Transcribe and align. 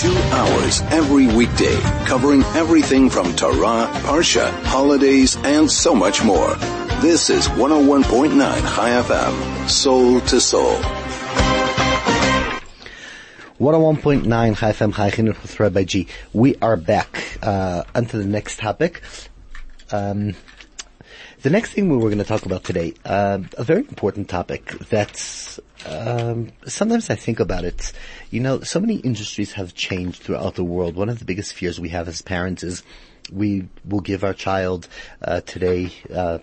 Two 0.00 0.16
hours 0.16 0.80
every 0.92 1.26
weekday, 1.26 1.78
covering 2.06 2.42
everything 2.56 3.10
from 3.10 3.36
Torah, 3.36 3.86
Parsha, 3.96 4.50
holidays, 4.64 5.36
and 5.36 5.70
so 5.70 5.94
much 5.94 6.24
more. 6.24 6.54
This 7.02 7.28
is 7.28 7.48
101.9 7.48 8.34
Chai 8.38 8.90
FM, 9.02 9.68
soul 9.68 10.22
to 10.22 10.40
soul. 10.40 10.76
101.9 13.58 14.56
Chai 14.56 14.72
FM 14.72 14.94
Chai 14.94 15.10
Chinuch 15.10 15.42
with 15.42 15.60
Rabbi 15.60 15.84
G. 15.84 16.08
We 16.32 16.56
are 16.62 16.78
back 16.78 17.38
uh, 17.42 17.84
onto 17.94 18.16
the 18.16 18.24
next 18.24 18.58
topic. 18.58 19.02
Um, 19.92 20.34
the 21.42 21.50
next 21.50 21.72
thing 21.72 21.88
we 21.88 21.96
were 21.96 22.08
going 22.08 22.18
to 22.18 22.24
talk 22.24 22.44
about 22.44 22.64
today, 22.64 22.94
uh, 23.04 23.38
a 23.56 23.64
very 23.64 23.80
important 23.80 24.28
topic 24.28 24.66
that's 24.90 25.58
um, 25.86 26.52
sometimes 26.66 27.08
I 27.08 27.14
think 27.14 27.40
about 27.40 27.64
it. 27.64 27.92
You 28.30 28.40
know, 28.40 28.60
so 28.60 28.80
many 28.80 28.96
industries 28.96 29.52
have 29.52 29.74
changed 29.74 30.22
throughout 30.22 30.54
the 30.54 30.64
world. 30.64 30.96
One 30.96 31.08
of 31.08 31.18
the 31.18 31.24
biggest 31.24 31.54
fears 31.54 31.80
we 31.80 31.88
have 31.90 32.08
as 32.08 32.20
parents 32.20 32.62
is 32.62 32.82
we 33.32 33.68
will 33.84 34.00
give 34.00 34.22
our 34.22 34.34
child 34.34 34.88
uh, 35.22 35.40
today 35.40 35.92
uh, 36.14 36.38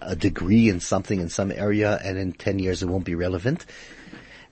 a 0.00 0.16
degree 0.16 0.68
in 0.68 0.80
something 0.80 1.20
in 1.20 1.28
some 1.28 1.50
area, 1.50 1.98
and 2.04 2.18
in 2.18 2.32
ten 2.32 2.58
years 2.58 2.82
it 2.82 2.86
won't 2.86 3.04
be 3.04 3.14
relevant. 3.14 3.64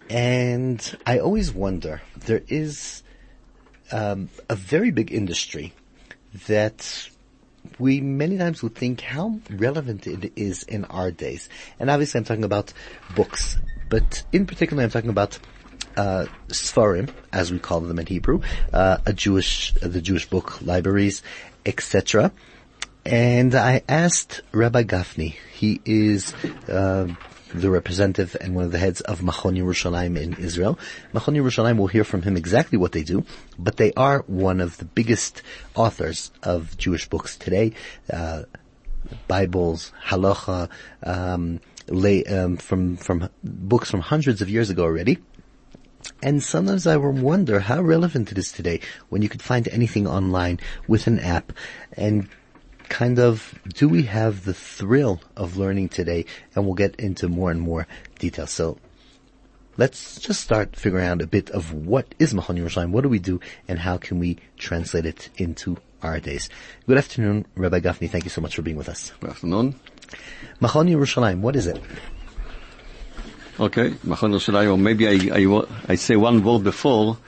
And 0.09 0.99
I 1.07 1.19
always 1.19 1.53
wonder, 1.53 2.03
there 2.17 2.43
is 2.49 3.03
um, 3.93 4.29
a 4.49 4.57
very 4.57 4.91
big 4.91 5.13
industry 5.13 5.73
that 6.47 7.09
we 7.79 8.01
many 8.01 8.39
times 8.39 8.63
would 8.63 8.75
think 8.75 9.01
how 9.01 9.41
relevant 9.51 10.07
it 10.07 10.33
is 10.37 10.63
in 10.65 10.85
our 10.87 11.11
days. 11.11 11.49
And 11.79 11.91
obviously 11.91 12.19
I'm 12.19 12.25
talking 12.25 12.45
about 12.45 12.73
books, 13.15 13.57
but 13.89 14.25
in 14.33 14.47
particular 14.47 14.83
I'm 14.83 14.91
talking 14.91 15.11
about 15.11 15.39
uh, 15.97 16.27
Sfarim, 16.49 17.11
as 17.33 17.53
we 17.53 17.59
call 17.59 17.81
them 17.81 17.99
in 17.99 18.07
Hebrew, 18.07 18.41
uh, 18.73 18.99
a 19.07 19.13
Jewish, 19.13 19.75
uh, 19.83 19.89
the 19.89 20.01
Jewish 20.01 20.29
book 20.29 20.61
libraries, 20.63 21.23
etc. 21.65 22.33
And 23.05 23.55
I 23.55 23.83
asked 23.89 24.41
Rabbi 24.53 24.85
Gafni, 24.85 25.37
he 25.53 25.81
is, 25.85 26.35
uh, 26.69 27.09
the 27.55 27.71
representative 27.71 28.37
and 28.41 28.55
one 28.55 28.65
of 28.65 28.73
the 28.73 28.79
heads 28.79 29.01
of 29.03 29.21
Machon 29.21 29.57
Yerushalayim 29.57 30.21
in 30.21 30.35
Israel. 30.35 30.79
Machon 31.13 31.37
Yerushalayim 31.37 31.79
will 31.79 31.87
hear 31.87 32.05
from 32.05 32.23
him 32.23 32.37
exactly 32.37 32.77
what 32.77 32.93
they 32.93 33.05
do, 33.05 33.25
but 33.59 33.77
they 33.77 33.93
are 33.95 34.25
one 34.27 34.61
of 34.61 34.77
the 34.79 34.85
biggest 34.85 35.43
authors 35.75 36.33
of 36.43 36.77
Jewish 36.77 37.09
books 37.09 37.37
today. 37.37 37.73
Uh, 38.13 38.43
Bibles, 39.29 39.93
halacha, 40.07 40.69
um, 41.03 41.61
lay, 41.89 42.25
um, 42.25 42.57
from 42.57 42.97
from 42.97 43.29
books 43.43 43.91
from 43.91 44.01
hundreds 44.01 44.43
of 44.43 44.49
years 44.49 44.71
ago 44.71 44.83
already. 44.83 45.19
And 46.23 46.43
sometimes 46.43 46.87
I 46.87 46.97
wonder 46.97 47.61
how 47.61 47.83
relevant 47.83 48.33
it 48.33 48.39
is 48.39 48.51
today 48.51 48.81
when 49.09 49.23
you 49.23 49.29
could 49.29 49.43
find 49.43 49.69
anything 49.69 50.07
online 50.07 50.59
with 50.89 51.07
an 51.07 51.19
app 51.19 51.53
and 51.93 52.29
kind 52.95 53.19
of 53.19 53.59
do 53.75 53.89
we 53.89 54.05
have 54.05 54.45
the 54.45 54.55
thrill 54.55 55.21
of 55.37 55.57
learning 55.57 55.89
today? 55.89 56.25
And 56.55 56.65
we'll 56.65 56.77
get 56.77 56.95
into 56.95 57.29
more 57.29 57.51
and 57.51 57.61
more 57.61 57.89
detail. 58.21 58.47
So 58.47 58.79
let's 59.77 60.21
just 60.21 60.41
start 60.41 60.77
figuring 60.77 61.05
out 61.05 61.21
a 61.21 61.27
bit 61.27 61.51
of 61.51 61.73
what 61.73 62.15
is 62.21 62.33
Machon 62.33 62.57
Yerushalayim, 62.57 62.93
what 62.93 63.03
do 63.03 63.09
we 63.09 63.19
do, 63.19 63.41
and 63.67 63.81
how 63.81 63.97
can 63.97 64.21
we 64.21 64.39
translate 64.59 65.07
it 65.07 65.29
into 65.37 65.77
our 66.03 66.21
days. 66.21 66.49
Good 66.87 66.99
afternoon, 66.99 67.47
Rabbi 67.57 67.81
Gafni. 67.81 68.09
Thank 68.09 68.25
you 68.25 68.31
so 68.31 68.41
much 68.41 68.55
for 68.55 68.63
being 68.63 68.77
with 68.77 68.89
us. 68.89 69.11
Good 69.19 69.31
afternoon. 69.31 69.75
Machon 70.61 70.89
Yerushalayim, 70.89 71.41
what 71.41 71.57
is 71.57 71.67
it? 71.67 71.83
Okay, 73.59 73.91
Machon 74.07 74.31
Yerushalayim, 74.31 74.73
or 74.73 74.79
maybe 74.79 75.09
I, 75.09 75.35
I, 75.35 75.67
I 75.89 75.95
say 75.97 76.15
one 76.15 76.45
word 76.45 76.63
before, 76.63 77.19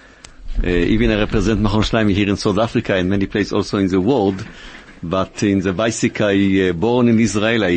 uh, 0.62 0.68
even 0.68 1.10
I 1.10 1.18
represent 1.18 1.60
Machon 1.60 1.82
Yerushalayim 1.82 2.12
here 2.12 2.28
in 2.28 2.36
South 2.36 2.58
Africa 2.58 2.94
and 2.94 3.10
many 3.10 3.26
places 3.26 3.52
also 3.52 3.78
in 3.78 3.88
the 3.88 4.00
world, 4.00 4.46
but 5.08 5.42
in 5.42 5.60
the 5.60 5.72
basic 5.72 6.20
I 6.20 6.68
uh, 6.68 6.72
born 6.72 7.08
in 7.08 7.18
Israel, 7.20 7.64
I 7.64 7.74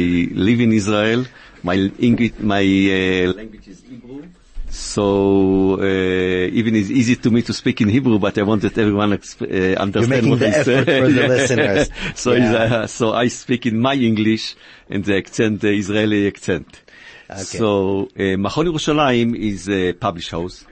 live 0.48 0.60
in 0.62 0.72
Israel, 0.74 1.26
my 1.64 1.76
English, 2.00 2.34
my 2.40 2.62
uh, 2.62 3.34
language 3.34 3.68
is 3.68 3.82
Hebrew, 3.90 4.24
so 4.70 5.80
uh, 5.80 6.60
even 6.60 6.76
it's 6.76 6.90
easy 6.90 7.16
to 7.18 7.32
me 7.32 7.42
to 7.44 7.54
speak 7.54 7.82
in 7.82 7.90
Hebrew, 7.90 8.20
but 8.20 8.38
I 8.38 8.44
want 8.44 8.62
that 8.62 8.78
everyone 8.78 9.12
exp- 9.12 9.42
uh, 9.42 9.80
understand 9.80 10.10
making 10.10 10.30
what 10.30 10.40
the 10.40 10.48
I 10.48 10.64
say. 10.64 10.84
for 10.86 11.10
the 11.10 11.28
listeners. 11.34 11.90
so, 12.16 12.34
Yeah. 12.34 12.54
uh, 12.84 12.88
so 12.88 13.14
I 13.14 13.28
speak 13.30 13.66
in 13.66 13.80
my 13.80 13.96
English 13.96 14.56
and 14.90 15.04
the 15.04 15.18
accent, 15.18 15.62
the 15.62 15.72
Israeli 15.72 16.28
accent. 16.28 16.82
Okay. 17.30 17.44
So 17.44 18.10
uh, 18.16 18.38
Machon 18.44 18.66
Yerushalayim 18.72 19.36
is 19.36 19.70
a 19.70 19.94
publish 19.94 20.30
house, 20.32 20.66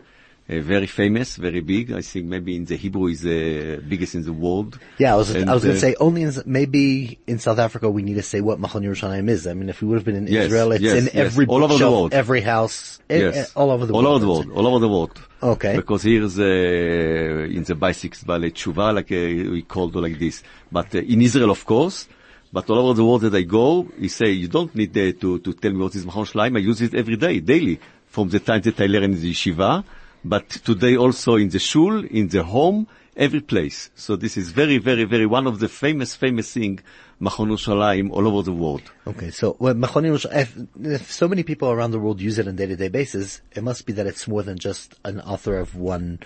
uh, 0.50 0.60
very 0.62 0.88
famous, 0.88 1.36
very 1.36 1.60
big. 1.60 1.92
I 1.92 2.02
think 2.02 2.26
maybe 2.28 2.56
in 2.56 2.66
the 2.66 2.78
Hebrew 2.78 3.08
is 3.08 3.22
the 3.22 3.78
biggest 3.88 4.16
in 4.16 4.24
the 4.24 4.32
world. 4.32 4.80
Yeah, 4.98 5.14
I 5.14 5.18
was, 5.18 5.30
And, 5.36 5.50
I 5.50 5.54
was 5.54 5.64
going 5.64 5.74
uh, 5.74 5.76
to 5.76 5.82
say 5.82 5.96
only 6.00 6.22
in, 6.24 6.32
maybe 6.46 7.20
in 7.28 7.38
South 7.40 7.60
Africa 7.60 7.90
we 7.90 8.02
need 8.02 8.16
to 8.16 8.22
say 8.24 8.40
what 8.42 8.60
Machon 8.60 8.84
Yerushalayim 8.84 9.28
is. 9.30 9.46
I 9.46 9.54
mean, 9.54 9.68
if 9.70 9.82
we 9.82 9.88
would 9.90 9.96
have 9.96 10.06
been 10.06 10.16
in 10.16 10.28
Yes, 10.28 10.46
Israel, 10.46 10.72
it's 10.72 10.82
yes, 10.82 10.98
in 11.00 11.06
yes. 11.06 11.16
every 11.16 11.46
All 11.48 11.64
over 11.64 11.78
the 11.78 11.90
world. 11.92 12.14
every 12.14 12.42
house, 12.42 13.00
Yes. 13.10 13.52
all 13.56 13.72
over 13.72 13.86
the 13.86 13.94
all 13.94 14.04
world. 14.04 14.16
over 14.16 14.20
the 14.26 14.32
world, 14.32 14.52
all 14.58 14.68
over 14.68 14.80
the 14.80 14.90
world. 14.90 15.22
Okay. 15.44 15.76
Because 15.76 16.04
here 16.04 16.24
is 16.24 16.40
uh, 16.40 16.44
in 16.44 17.64
the 17.64 17.76
basics 17.76 18.24
baalei 18.24 18.52
teshuva, 18.54 18.94
like 18.94 19.12
uh, 19.12 19.52
we 19.52 19.62
call 19.64 19.90
it 19.90 19.96
like 19.96 20.18
this. 20.18 20.44
But 20.72 20.96
uh, 20.96 21.00
in 21.00 21.22
Israel, 21.22 21.52
of 21.52 21.66
course. 21.66 22.08
But 22.52 22.70
all 22.70 22.78
over 22.80 22.94
the 22.94 23.04
world 23.04 23.22
that 23.22 23.36
I 23.36 23.42
go, 23.42 23.88
he 24.00 24.08
say 24.08 24.32
you 24.32 24.48
don't 24.48 24.74
need 24.74 24.98
uh, 24.98 25.12
to 25.20 25.40
to 25.40 25.54
tell 25.54 25.72
me 25.72 25.80
what 25.80 25.94
is 25.96 26.06
Machon 26.06 26.26
Shleim. 26.32 26.56
I 26.56 26.62
use 26.62 26.82
it 26.82 26.94
every 26.96 27.18
day, 27.18 27.42
daily, 27.42 27.78
from 28.08 28.30
the 28.30 28.40
time 28.40 28.62
that 28.62 28.80
I 28.80 28.86
learn 28.86 29.04
in 29.04 29.22
the 29.22 29.32
yeshiva. 29.34 29.84
But 30.28 30.50
today 30.50 30.98
also 30.98 31.36
in 31.36 31.50
the 31.50 31.60
shul, 31.60 32.04
in 32.04 32.28
the 32.28 32.44
home, 32.44 32.88
every 33.16 33.40
place. 33.40 33.90
So 33.96 34.18
this 34.18 34.36
is 34.36 34.50
very, 34.50 34.78
very, 34.78 35.06
very 35.06 35.26
one 35.26 35.48
of 35.48 35.60
the 35.60 35.70
famous, 35.70 36.16
famous 36.16 36.52
thing, 36.54 36.82
Machon 37.22 37.48
Yerushalayim 37.48 38.12
all 38.12 38.28
over 38.28 38.44
the 38.44 38.52
world. 38.52 38.84
Okay, 39.08 39.32
so 39.32 39.56
well, 39.60 39.74
Machon 39.74 40.04
Yerushalayim, 40.04 40.68
if, 40.86 41.12
so 41.12 41.30
many 41.30 41.44
people 41.44 41.72
around 41.72 41.92
the 41.92 42.00
world 42.00 42.20
use 42.20 42.38
it 42.40 42.48
on 42.48 42.54
a 42.54 42.58
day-to-day 42.58 42.90
basis, 42.90 43.42
it 43.54 43.64
must 43.64 43.86
be 43.86 43.94
that 43.94 44.06
it's 44.06 44.28
more 44.28 44.44
than 44.44 44.60
just 44.60 44.96
an 45.06 45.22
author 45.22 45.58
of 45.58 45.76
one 45.76 46.20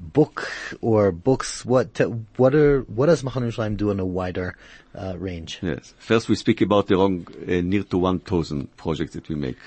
book 0.00 0.50
or 0.80 1.12
books. 1.12 1.64
What 1.64 2.00
what 2.36 2.54
are 2.54 2.80
what 2.82 3.06
does 3.06 3.22
Machon 3.22 3.42
Yerushalayim 3.42 3.76
do 3.76 3.90
in 3.90 4.00
a 4.00 4.06
wider 4.06 4.56
uh, 4.94 5.16
range? 5.18 5.58
Yes. 5.62 5.92
First, 5.98 6.30
we 6.30 6.36
speak 6.36 6.62
about 6.62 6.86
the 6.86 6.96
wrong, 6.96 7.26
uh, 7.42 7.60
near 7.60 7.84
to 7.84 7.98
1,000 7.98 8.76
projects 8.76 9.12
that 9.12 9.28
we 9.28 9.36
make. 9.36 9.58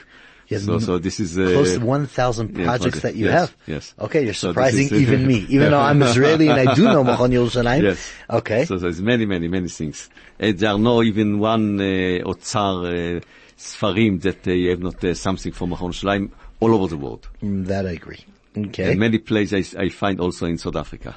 Yes, 0.47 0.63
so, 0.65 0.77
so 0.79 0.99
this 0.99 1.19
is, 1.19 1.37
uh, 1.39 1.45
Close 1.45 1.73
to 1.73 1.79
1,000 1.79 2.49
yeah, 2.57 2.65
projects 2.65 2.81
project. 2.99 3.01
that 3.03 3.15
you 3.15 3.25
Yes, 3.25 3.39
have. 3.39 3.55
yes. 3.65 3.93
Okay, 3.99 4.23
you're 4.25 4.33
So 4.33 4.49
surprising 4.49 4.85
is, 4.85 4.91
uh, 4.91 4.95
even 4.95 5.25
me, 5.25 5.45
even 5.49 5.71
though 5.71 5.79
I'm 5.79 6.01
Israeli 6.09 6.49
and 6.49 6.69
I 6.69 6.75
do 6.75 6.83
know 6.83 7.03
Machon 7.03 7.31
Yerushalayim. 7.31 7.81
Yes. 7.81 8.11
Okay. 8.29 8.65
So 8.65 8.77
there's 8.77 9.01
many, 9.01 9.25
many, 9.25 9.47
many 9.47 9.67
things. 9.69 10.09
And 10.39 10.57
there 10.59 10.69
are 10.71 10.77
no 10.77 11.01
even 11.01 11.39
one, 11.39 11.79
uh, 11.79 12.29
Otzar, 12.29 13.17
uh, 13.17 13.21
Sfarim 13.57 14.21
that 14.21 14.47
uh, 14.47 14.51
you 14.51 14.69
have 14.69 14.81
not 14.81 15.03
uh, 15.03 15.13
something 15.15 15.51
from 15.51 15.71
Machon 15.71 15.91
Shleim 15.93 16.29
all 16.59 16.73
over 16.75 16.87
the 16.87 16.97
world. 16.97 17.27
Mm, 17.43 17.65
that 17.65 17.87
I 17.87 17.91
agree. 17.91 18.23
Okay. 18.55 18.91
And 18.91 18.99
many 18.99 19.17
places 19.17 19.75
I, 19.75 19.83
I 19.83 19.89
find 19.89 20.19
also 20.19 20.45
in 20.45 20.57
South 20.57 20.75
Africa. 20.75 21.15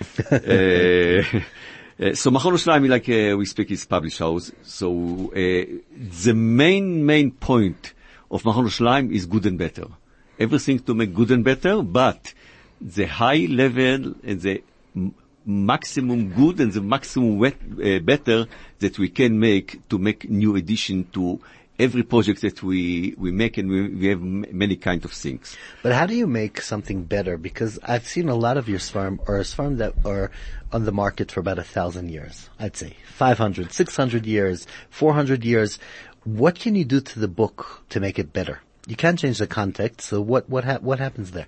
uh, 0.00 0.32
so 2.14 2.30
Machon 2.30 2.54
Shleim, 2.56 2.88
like 2.88 3.08
uh, 3.08 3.36
we 3.36 3.44
speak, 3.44 3.70
is 3.72 3.84
published 3.84 4.18
house. 4.20 4.52
So 4.62 5.30
uh, 5.32 5.64
the 6.24 6.32
main, 6.34 7.04
main 7.04 7.32
point 7.32 7.92
of 8.30 8.42
Machon 8.42 8.66
Shleim 8.66 9.12
is 9.12 9.26
good 9.26 9.46
and 9.46 9.58
better. 9.58 9.86
Everything 10.38 10.78
to 10.80 10.94
make 10.94 11.14
good 11.14 11.30
and 11.30 11.44
better, 11.44 11.82
but 11.82 12.32
the 12.80 13.06
high 13.06 13.46
level 13.48 14.14
and 14.22 14.40
the 14.40 14.62
maximum 15.44 16.32
good 16.32 16.60
and 16.60 16.72
the 16.72 16.80
maximum 16.80 17.38
wet, 17.38 17.56
uh, 17.84 17.98
better 17.98 18.46
that 18.78 18.98
we 18.98 19.08
can 19.08 19.38
make 19.38 19.86
to 19.88 19.98
make 19.98 20.28
new 20.28 20.56
addition 20.56 21.04
to 21.12 21.40
every 21.78 22.02
project 22.02 22.42
that 22.42 22.62
we, 22.62 23.14
we 23.16 23.32
make 23.32 23.56
and 23.56 23.70
we, 23.70 23.88
we 23.88 24.06
have 24.08 24.20
m- 24.20 24.44
many 24.52 24.76
kind 24.76 25.02
of 25.04 25.12
things. 25.12 25.56
But 25.82 25.92
how 25.92 26.06
do 26.06 26.14
you 26.14 26.26
make 26.26 26.60
something 26.60 27.04
better? 27.04 27.38
Because 27.38 27.78
I've 27.82 28.06
seen 28.06 28.28
a 28.28 28.34
lot 28.34 28.58
of 28.58 28.68
your 28.68 28.78
Sfarim 28.78 29.18
or 29.26 29.38
Sfarim 29.40 29.78
that 29.78 29.94
are 30.04 30.30
on 30.72 30.84
the 30.84 30.92
market 30.92 31.32
for 31.32 31.40
about 31.40 31.58
a 31.58 31.64
thousand 31.64 32.10
years. 32.10 32.50
I'd 32.58 32.76
say 32.76 32.96
500, 33.14 33.72
600 33.72 34.26
years, 34.26 34.66
400 34.90 35.44
years. 35.44 35.78
What 36.36 36.54
can 36.60 36.74
you 36.76 36.84
do 36.84 37.00
to 37.00 37.18
the 37.18 37.28
book 37.28 37.82
to 37.90 37.98
make 37.98 38.18
it 38.18 38.32
better? 38.32 38.60
You 38.86 38.96
can't 38.96 39.18
change 39.18 39.38
the 39.38 39.46
context. 39.46 40.02
So 40.08 40.20
what, 40.20 40.48
what, 40.48 40.64
ha- 40.64 40.78
what 40.80 40.98
happens 41.00 41.32
there? 41.32 41.46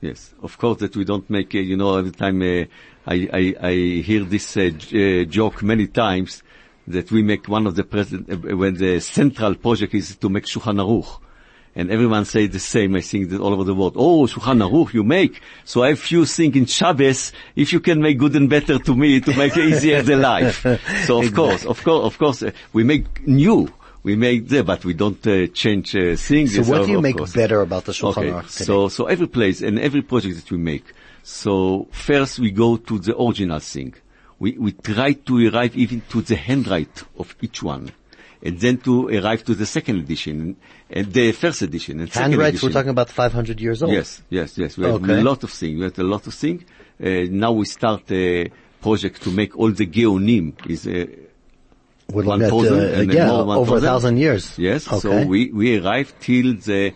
Yes, 0.00 0.34
of 0.42 0.56
course 0.58 0.78
that 0.80 0.96
we 0.96 1.04
don't 1.04 1.28
make, 1.28 1.54
uh, 1.54 1.58
you 1.58 1.76
know, 1.76 1.96
every 1.98 2.10
time 2.10 2.40
uh, 2.42 2.64
I, 3.06 3.28
I, 3.32 3.54
I 3.60 3.72
hear 4.02 4.24
this 4.24 4.56
uh, 4.56 4.70
j- 4.76 5.22
uh, 5.22 5.24
joke 5.24 5.62
many 5.62 5.86
times 5.86 6.42
that 6.86 7.10
we 7.10 7.22
make 7.22 7.48
one 7.48 7.66
of 7.66 7.74
the 7.74 7.84
present, 7.84 8.30
uh, 8.30 8.56
when 8.56 8.74
the 8.74 9.00
central 9.00 9.54
project 9.54 9.94
is 9.94 10.16
to 10.16 10.28
make 10.28 10.44
Shulchan 10.44 10.76
Aruch. 10.78 11.20
And 11.76 11.90
everyone 11.90 12.24
say 12.24 12.46
the 12.46 12.60
same, 12.60 12.94
I 12.94 13.00
think, 13.00 13.30
that 13.30 13.40
all 13.40 13.52
over 13.52 13.64
the 13.64 13.74
world. 13.74 13.94
Oh, 13.96 14.26
Shulchan 14.26 14.60
Aruch, 14.66 14.94
you 14.94 15.04
make. 15.04 15.40
So 15.64 15.82
I 15.82 15.88
have 15.88 15.98
few 15.98 16.24
things 16.24 16.56
in 16.56 16.66
Shabbos, 16.66 17.32
if 17.56 17.72
you 17.72 17.80
can 17.80 18.00
make 18.00 18.18
good 18.18 18.36
and 18.36 18.48
better 18.48 18.78
to 18.78 18.94
me, 18.94 19.20
to 19.20 19.36
make 19.36 19.56
easier 19.56 20.00
the 20.02 20.16
life. 20.16 20.64
So 21.06 21.22
of 21.22 21.34
course, 21.34 21.64
of 21.66 21.82
course, 21.82 22.04
of 22.06 22.18
course, 22.18 22.42
uh, 22.42 22.52
we 22.72 22.84
make 22.84 23.26
new. 23.26 23.72
We 24.04 24.14
make 24.16 24.46
there, 24.48 24.62
but 24.62 24.84
we 24.84 24.94
don't 24.94 25.26
uh, 25.26 25.46
change 25.48 25.96
uh, 25.96 26.14
things. 26.14 26.54
So 26.54 26.62
what 26.62 26.86
do 26.86 26.92
you 26.92 27.00
make 27.00 27.16
course. 27.16 27.32
better 27.32 27.60
about 27.62 27.86
the 27.86 27.92
Shulchan 27.92 28.18
Okay, 28.18 28.30
Aruch 28.30 28.52
today? 28.52 28.64
so 28.64 28.88
so 28.88 29.06
every 29.06 29.26
place 29.26 29.60
and 29.62 29.78
every 29.80 30.02
project 30.02 30.36
that 30.36 30.50
we 30.52 30.58
make. 30.58 30.84
So 31.22 31.88
first 31.90 32.38
we 32.38 32.50
go 32.52 32.76
to 32.76 32.98
the 32.98 33.16
original 33.20 33.58
thing. 33.60 33.94
We 34.38 34.52
we 34.58 34.72
try 34.72 35.12
to 35.14 35.48
arrive 35.48 35.74
even 35.76 36.02
to 36.10 36.20
the 36.20 36.36
handwrite 36.36 37.02
of 37.18 37.34
each 37.40 37.62
one, 37.62 37.92
and 38.42 38.60
then 38.60 38.76
to 38.86 39.08
arrive 39.08 39.42
to 39.44 39.54
the 39.54 39.64
second 39.66 39.96
edition 40.00 40.56
and 40.90 41.10
the 41.12 41.32
first 41.32 41.62
edition 41.62 42.00
and 42.00 42.12
second 42.12 42.32
Handwrites, 42.32 42.48
edition. 42.48 42.68
we're 42.68 42.72
talking 42.74 42.90
about 42.90 43.08
500 43.08 43.58
years 43.60 43.82
old. 43.82 43.92
Yes, 43.92 44.22
yes, 44.28 44.58
yes. 44.58 44.76
We 44.76 44.84
have 44.84 45.02
Okay. 45.02 45.18
a 45.18 45.22
lot 45.22 45.42
of 45.44 45.50
things. 45.50 45.78
We 45.78 45.84
have 45.84 45.98
a 45.98 46.02
lot 46.04 46.26
of 46.26 46.34
things. 46.34 46.62
Uh, 47.02 47.26
now 47.30 47.52
we 47.52 47.64
start 47.64 48.02
a 48.12 48.50
project 48.82 49.22
to 49.22 49.30
make 49.30 49.56
all 49.58 49.70
the 49.72 49.86
geonim 49.86 50.52
is 50.68 50.86
We're 52.10 52.24
one 52.24 52.38
looking 52.40 52.44
at, 52.44 52.50
thousand 52.68 52.80
uh, 52.80 53.00
and 53.00 53.12
yeah, 53.12 53.30
over 53.30 53.76
a 53.76 53.80
thousand. 53.80 54.16
years. 54.18 54.58
Yes. 54.58 54.86
Okay. 54.86 54.98
So 55.00 55.26
we 55.26 55.50
we 55.52 55.78
arrived 55.80 56.14
till 56.20 56.54
the 56.54 56.92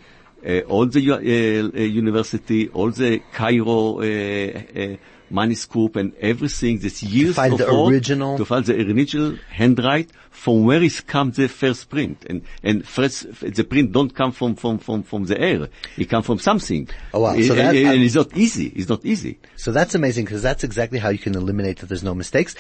uh, 0.47 0.61
all 0.69 0.87
the 0.87 1.11
uh, 1.13 1.17
uh, 1.17 1.81
university, 1.83 2.69
all 2.69 2.91
the 2.91 3.21
Cairo 3.33 4.01
uh, 4.01 4.03
uh, 4.05 4.97
manuscript 5.31 5.97
and 5.97 6.15
everything. 6.21 6.79
This 6.79 7.03
years 7.03 7.31
to 7.31 7.35
find 7.35 7.59
the 7.59 7.69
original- 7.73 8.37
to 8.39 8.45
find 8.45 8.65
the 8.65 8.75
original 8.75 9.37
handwrite 9.51 10.11
from 10.31 10.65
where 10.65 10.83
is 10.83 11.01
come 11.01 11.33
the 11.33 11.49
first 11.49 11.91
print 11.91 12.25
and 12.31 12.43
and 12.63 12.87
first 12.87 13.27
the 13.41 13.65
print 13.65 13.91
don't 13.93 14.15
come 14.15 14.31
from 14.33 14.55
from 14.55 14.79
from 14.79 15.03
from 15.03 15.25
the 15.25 15.41
air. 15.41 15.69
It 15.97 16.09
come 16.09 16.23
from 16.23 16.39
something. 16.39 16.89
Oh, 17.13 17.21
wow. 17.21 17.33
So 17.33 17.39
And- 17.55 17.59
that- 17.59 17.75
and, 17.77 17.89
I'm- 17.89 18.03
it's 18.03 18.15
not 18.15 18.37
easy. 18.37 18.67
It's 18.77 18.89
not 18.89 19.05
easy. 19.05 19.39
So 19.57 19.73
that's 19.73 19.95
amazing 19.97 20.27
because 20.27 20.43
that's 20.43 20.63
exactly 20.65 20.99
how 21.01 21.09
you 21.09 21.19
can 21.19 21.35
eliminate 21.35 21.79
that 21.81 21.87
there's 21.89 22.05
no 22.05 22.15
mistakes. 22.15 22.55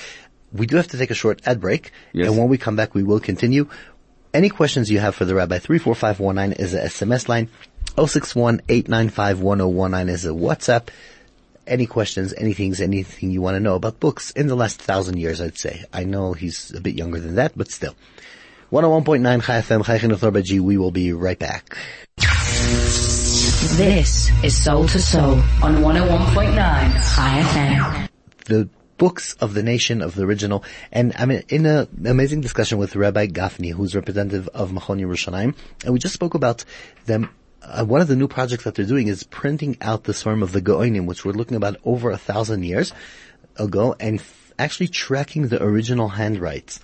We 0.53 0.67
do 0.67 0.77
have 0.77 0.89
to 0.89 0.99
take 0.99 1.11
a 1.11 1.15
short 1.15 1.41
ad 1.45 1.61
break. 1.61 1.93
Yes. 2.13 2.29
And 2.29 2.39
when 2.39 2.49
we 2.49 2.59
come 2.59 2.77
back, 2.77 2.95
we 2.95 3.03
will 3.03 3.21
continue. 3.21 3.69
Any 4.33 4.51
questions 4.51 4.91
you 4.91 5.01
have 5.01 5.15
for 5.15 5.25
the 5.25 5.35
Rabbi, 5.35 5.59
34519 5.59 6.59
is 6.59 6.75
a 6.75 6.85
SMS 6.85 7.29
line. 7.29 7.49
061-895-1019 7.97 10.09
is 10.09 10.25
a 10.25 10.29
WhatsApp. 10.29 10.89
Any 11.67 11.87
questions, 11.87 12.33
anything, 12.37 12.75
anything 12.81 13.31
you 13.31 13.43
want 13.43 13.57
to 13.57 13.61
know 13.61 13.75
about 13.75 14.01
books 14.01 14.31
in 14.33 14.47
the 14.47 14.55
last 14.55 14.81
thousand 14.81 15.19
years, 15.19 15.41
I'd 15.41 15.59
say. 15.59 15.85
I 15.93 16.05
know 16.05 16.33
he's 16.33 16.73
a 16.75 16.81
bit 16.81 16.95
younger 16.95 17.21
than 17.21 17.35
that, 17.37 17.53
but 17.57 17.71
still. 17.71 17.95
101.9 18.73 19.43
Chai 19.43 19.61
FM, 19.61 19.85
Chai 19.85 19.99
Chinuch 19.99 20.43
G. 20.45 20.61
We 20.61 20.77
will 20.77 20.91
be 20.91 21.13
right 21.13 21.39
back. 21.39 21.77
This 23.77 24.31
is 24.45 24.63
Soul 24.63 24.87
to 24.89 25.01
Soul 25.01 25.35
on 25.63 25.77
101.9 25.83 26.55
Chai 26.55 27.43
FM. 27.43 28.09
the 28.47 28.69
books 28.99 29.35
of 29.35 29.55
the 29.55 29.63
nation 29.63 30.03
of 30.03 30.15
the 30.15 30.25
original. 30.25 30.65
And 30.93 31.13
I'm 31.17 31.31
in 31.31 31.67
an 31.67 31.89
amazing 32.05 32.41
discussion 32.41 32.79
with 32.79 32.97
Rabbi 32.97 33.29
Gafni, 33.29 33.73
who's 33.73 33.95
representative 33.95 34.49
of 34.49 34.71
Machon 34.71 35.01
Yerushalayim, 35.01 35.55
and 35.85 35.93
we 35.93 35.99
just 35.99 36.15
spoke 36.15 36.35
about 36.35 36.65
them. 37.07 37.31
Uh, 37.63 37.85
one 37.85 38.01
of 38.01 38.09
the 38.09 38.17
new 38.17 38.29
projects 38.29 38.65
that 38.65 38.75
they're 38.75 38.85
doing 38.85 39.09
is 39.09 39.25
printing 39.25 39.77
out 39.81 40.05
the 40.05 40.13
Sfarim 40.13 40.43
of 40.43 40.53
the 40.53 40.63
Geonim, 40.63 41.07
which 41.07 41.25
we're 41.25 41.33
looking 41.33 41.57
about 41.57 41.77
over 41.85 42.11
a 42.11 42.19
thousand 42.19 42.65
years 42.65 42.93
ago, 43.57 43.97
and 43.99 44.21
f- 44.21 44.53
actually 44.59 44.89
tracking 44.89 45.49
the 45.49 45.63
original 45.63 46.11
handwrites 46.11 46.81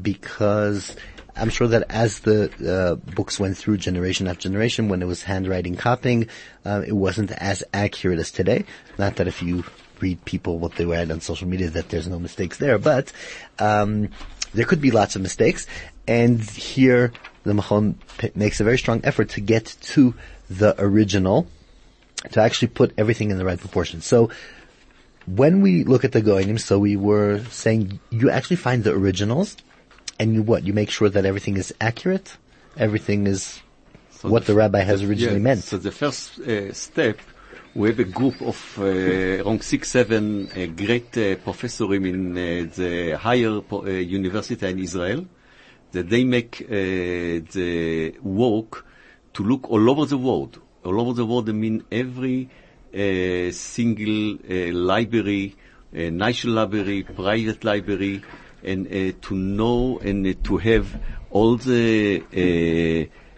because 0.00 0.96
I'm 1.36 1.48
sure 1.48 1.68
that 1.68 1.86
as 1.88 2.20
the 2.20 2.50
uh, 2.60 3.12
books 3.12 3.38
went 3.38 3.56
through 3.56 3.78
generation 3.78 4.26
after 4.26 4.42
generation, 4.42 4.88
when 4.88 5.02
it 5.02 5.06
was 5.06 5.22
handwriting 5.22 5.76
copying, 5.76 6.28
uh, 6.64 6.82
it 6.86 6.92
wasn't 6.92 7.30
as 7.32 7.64
accurate 7.72 8.18
as 8.18 8.30
today. 8.30 8.64
Not 8.98 9.16
that 9.16 9.28
if 9.28 9.42
you 9.42 9.64
read 10.00 10.24
people 10.24 10.58
what 10.58 10.74
they 10.76 10.84
write 10.84 11.10
on 11.10 11.20
social 11.20 11.48
media 11.48 11.70
that 11.70 11.88
there's 11.88 12.08
no 12.08 12.18
mistakes 12.18 12.58
there, 12.58 12.78
but 12.78 13.12
um, 13.58 14.08
there 14.52 14.64
could 14.64 14.80
be 14.80 14.90
lots 14.90 15.16
of 15.16 15.22
mistakes. 15.22 15.66
And 16.06 16.40
here, 16.42 17.12
the 17.44 17.52
Machon 17.52 17.94
p- 18.18 18.32
makes 18.34 18.60
a 18.60 18.64
very 18.64 18.78
strong 18.78 19.00
effort 19.04 19.30
to 19.30 19.40
get 19.40 19.76
to 19.94 20.14
the 20.48 20.74
original, 20.78 21.48
to 22.32 22.40
actually 22.40 22.68
put 22.68 22.92
everything 22.98 23.30
in 23.30 23.38
the 23.38 23.44
right 23.44 23.58
proportion. 23.58 24.00
So 24.00 24.30
when 25.26 25.60
we 25.60 25.84
look 25.84 26.04
at 26.04 26.12
the 26.12 26.22
Geonim, 26.22 26.58
so 26.58 26.78
we 26.78 26.96
were 26.96 27.44
saying 27.50 28.00
you 28.10 28.30
actually 28.30 28.56
find 28.56 28.84
the 28.84 28.92
originals, 28.92 29.56
and 30.18 30.34
you 30.34 30.42
what? 30.42 30.64
You 30.64 30.72
make 30.72 30.90
sure 30.90 31.08
that 31.08 31.24
everything 31.24 31.56
is 31.56 31.72
accurate, 31.80 32.36
everything 32.76 33.26
is 33.26 33.60
So 34.10 34.28
what 34.28 34.46
the 34.46 34.54
rabbi 34.54 34.80
has 34.80 35.02
originally 35.02 35.40
meant. 35.40 35.62
So 35.62 35.78
the 35.78 35.92
first 35.92 36.38
uh, 36.40 36.72
step, 36.72 37.18
we 37.74 37.88
have 37.88 38.00
a 38.00 38.04
group 38.04 38.40
of 38.42 38.78
uh, 38.78 39.44
around 39.44 39.62
six, 39.62 39.90
seven 39.90 40.48
uh, 40.50 40.66
great 40.74 41.16
uh, 41.16 41.36
professors 41.36 41.88
in 41.92 42.32
uh, 42.32 42.68
the 42.74 43.16
higher 43.16 43.60
uh, 43.72 43.86
university 43.86 44.66
in 44.66 44.78
Israel, 44.80 45.24
that 45.92 46.08
they 46.08 46.24
make 46.24 46.62
uh, 46.62 46.66
the 46.68 48.14
work 48.22 48.84
to 49.32 49.44
look 49.44 49.70
all 49.70 49.88
over 49.88 50.04
the 50.04 50.18
world. 50.18 50.60
All 50.84 51.00
over 51.00 51.12
the 51.12 51.24
world, 51.26 51.48
I 51.48 51.52
mean 51.52 51.84
every 51.92 52.48
single 53.52 54.38
library, 54.72 55.54
national 55.92 56.54
library, 56.54 57.04
private 57.04 57.62
library, 57.62 58.22
and 58.64 59.22
to 59.22 59.34
know 59.34 60.00
and 60.02 60.42
to 60.42 60.56
have 60.56 61.00
all 61.30 61.56
the 61.56 62.20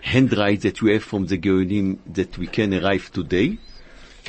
handwrites 0.02 0.62
that 0.62 0.80
we 0.80 0.92
have 0.94 1.02
from 1.02 1.26
the 1.26 1.36
Geonim 1.36 1.98
that 2.06 2.38
we 2.38 2.46
can 2.46 2.72
arrive 2.72 3.10
today. 3.12 3.58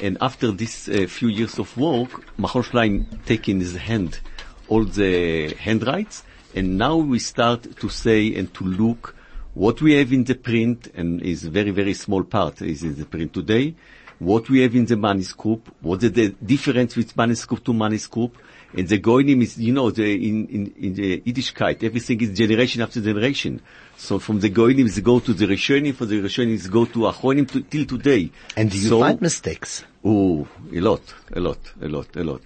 And 0.02 0.18
after 0.22 0.52
this 0.52 0.90
uh, 0.90 1.06
few 1.08 1.28
years 1.28 1.60
of 1.60 1.76
work, 1.78 2.10
Machon 2.38 2.64
Schlein 2.64 3.26
take 3.26 3.48
in 3.48 3.60
his 3.60 3.76
hand 3.76 4.20
all 4.68 4.86
the 4.86 5.54
handwrites, 5.54 6.24
and 6.56 6.78
now 6.78 6.96
we 6.96 7.20
start 7.20 7.78
to 7.80 7.90
say 7.90 8.34
and 8.36 8.54
to 8.56 8.64
look 8.64 9.16
what 9.54 9.82
we 9.82 9.94
have 9.94 10.12
in 10.12 10.24
the 10.24 10.36
print, 10.36 10.92
and 10.96 11.22
is 11.22 11.44
very, 11.44 11.70
very 11.70 11.94
small 11.94 12.24
part 12.24 12.62
is 12.62 12.84
in 12.84 12.96
the 12.96 13.06
print 13.06 13.34
today, 13.34 13.76
what 14.18 14.50
we 14.50 14.62
have 14.62 14.76
in 14.76 14.86
the 14.86 14.98
manuscript, 14.98 15.68
what 15.82 16.02
is 16.02 16.12
the 16.12 16.30
difference 16.30 16.96
with 16.96 17.16
manuscript 17.16 17.66
to 17.66 17.74
manuscript, 17.74 18.40
and 18.76 18.88
the 18.88 19.00
Geonim 19.00 19.42
is, 19.42 19.58
you 19.58 19.74
know, 19.74 19.92
the, 19.92 20.04
in, 20.04 20.48
in, 20.48 20.74
in 20.78 20.94
the 20.96 21.22
Yiddishkeit, 21.22 21.84
everything 21.84 22.20
is 22.22 22.38
generation 22.38 22.82
after 22.82 23.02
generation. 23.02 23.62
So 23.98 24.20
from 24.20 24.40
the 24.40 24.50
Geonim 24.50 24.86
is 24.86 25.00
go 25.00 25.20
to 25.20 25.34
the 25.34 25.46
Rishonim, 25.46 25.94
from 25.94 26.10
the 26.10 26.22
Rishonim 26.22 26.54
is 26.54 26.68
go 26.68 26.86
to 26.86 27.00
Achronim 27.00 27.50
to, 27.52 27.62
till 27.62 27.86
today. 27.86 28.32
and 28.56 28.72
do 28.72 28.78
you 28.78 28.90
so, 28.90 29.00
find 29.02 29.22
mistakes? 29.22 29.84
Oh, 30.04 30.48
a 30.74 30.80
lot, 30.80 31.02
a 31.32 31.40
lot, 31.40 31.60
a 31.82 31.88
lot, 31.88 32.16
a 32.16 32.24
lot, 32.24 32.42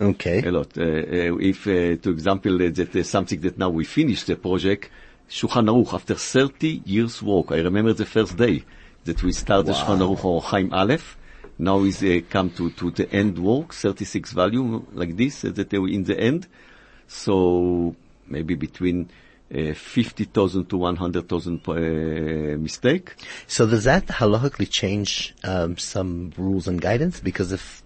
Okay. 0.00 0.42
a 0.42 0.50
lot. 0.50 0.76
Uh, 0.78 0.82
uh, 0.82 1.36
if, 1.40 1.66
uh, 1.66 1.96
to 1.96 2.10
example, 2.10 2.54
uh, 2.62 2.70
that 2.70 2.94
uh, 2.94 3.02
something 3.02 3.40
that 3.40 3.58
now 3.58 3.70
we 3.70 3.84
finished 3.84 4.26
the 4.28 4.36
project, 4.36 4.90
Shulchan 5.28 5.68
Aruch, 5.68 5.92
after 5.92 6.14
30 6.14 6.82
years 6.84 7.20
work, 7.22 7.50
I 7.50 7.56
remember 7.56 7.92
the 7.92 8.06
first 8.06 8.36
day 8.36 8.64
that 9.04 9.22
we 9.22 9.32
started 9.32 9.74
Shulchan 9.74 9.98
Aruch 9.98 10.20
Orach 10.20 10.44
Chaim 10.44 10.72
Aleph, 10.72 11.16
now 11.58 11.82
is 11.84 12.02
uh, 12.02 12.20
come 12.28 12.50
to, 12.50 12.70
to 12.70 12.90
the 12.90 13.10
end 13.12 13.38
work, 13.38 13.72
36 13.72 14.32
volume 14.32 14.86
like 14.92 15.16
this, 15.16 15.44
uh, 15.44 15.50
that 15.50 15.70
they 15.70 15.78
were 15.78 15.88
in 15.88 16.04
the 16.04 16.18
end. 16.18 16.46
So 17.08 17.94
maybe 18.26 18.54
between 18.54 19.08
uh, 19.54 19.74
50,000 19.74 20.68
to 20.68 20.76
100,000 20.76 21.60
uh, 21.68 21.72
mistake. 22.58 23.14
So 23.46 23.66
does 23.66 23.84
that 23.84 24.06
halachically 24.06 24.68
change 24.68 25.34
um, 25.44 25.78
some 25.78 26.32
rules 26.36 26.68
and 26.68 26.80
guidance? 26.80 27.20
Because 27.20 27.52
if, 27.52 27.82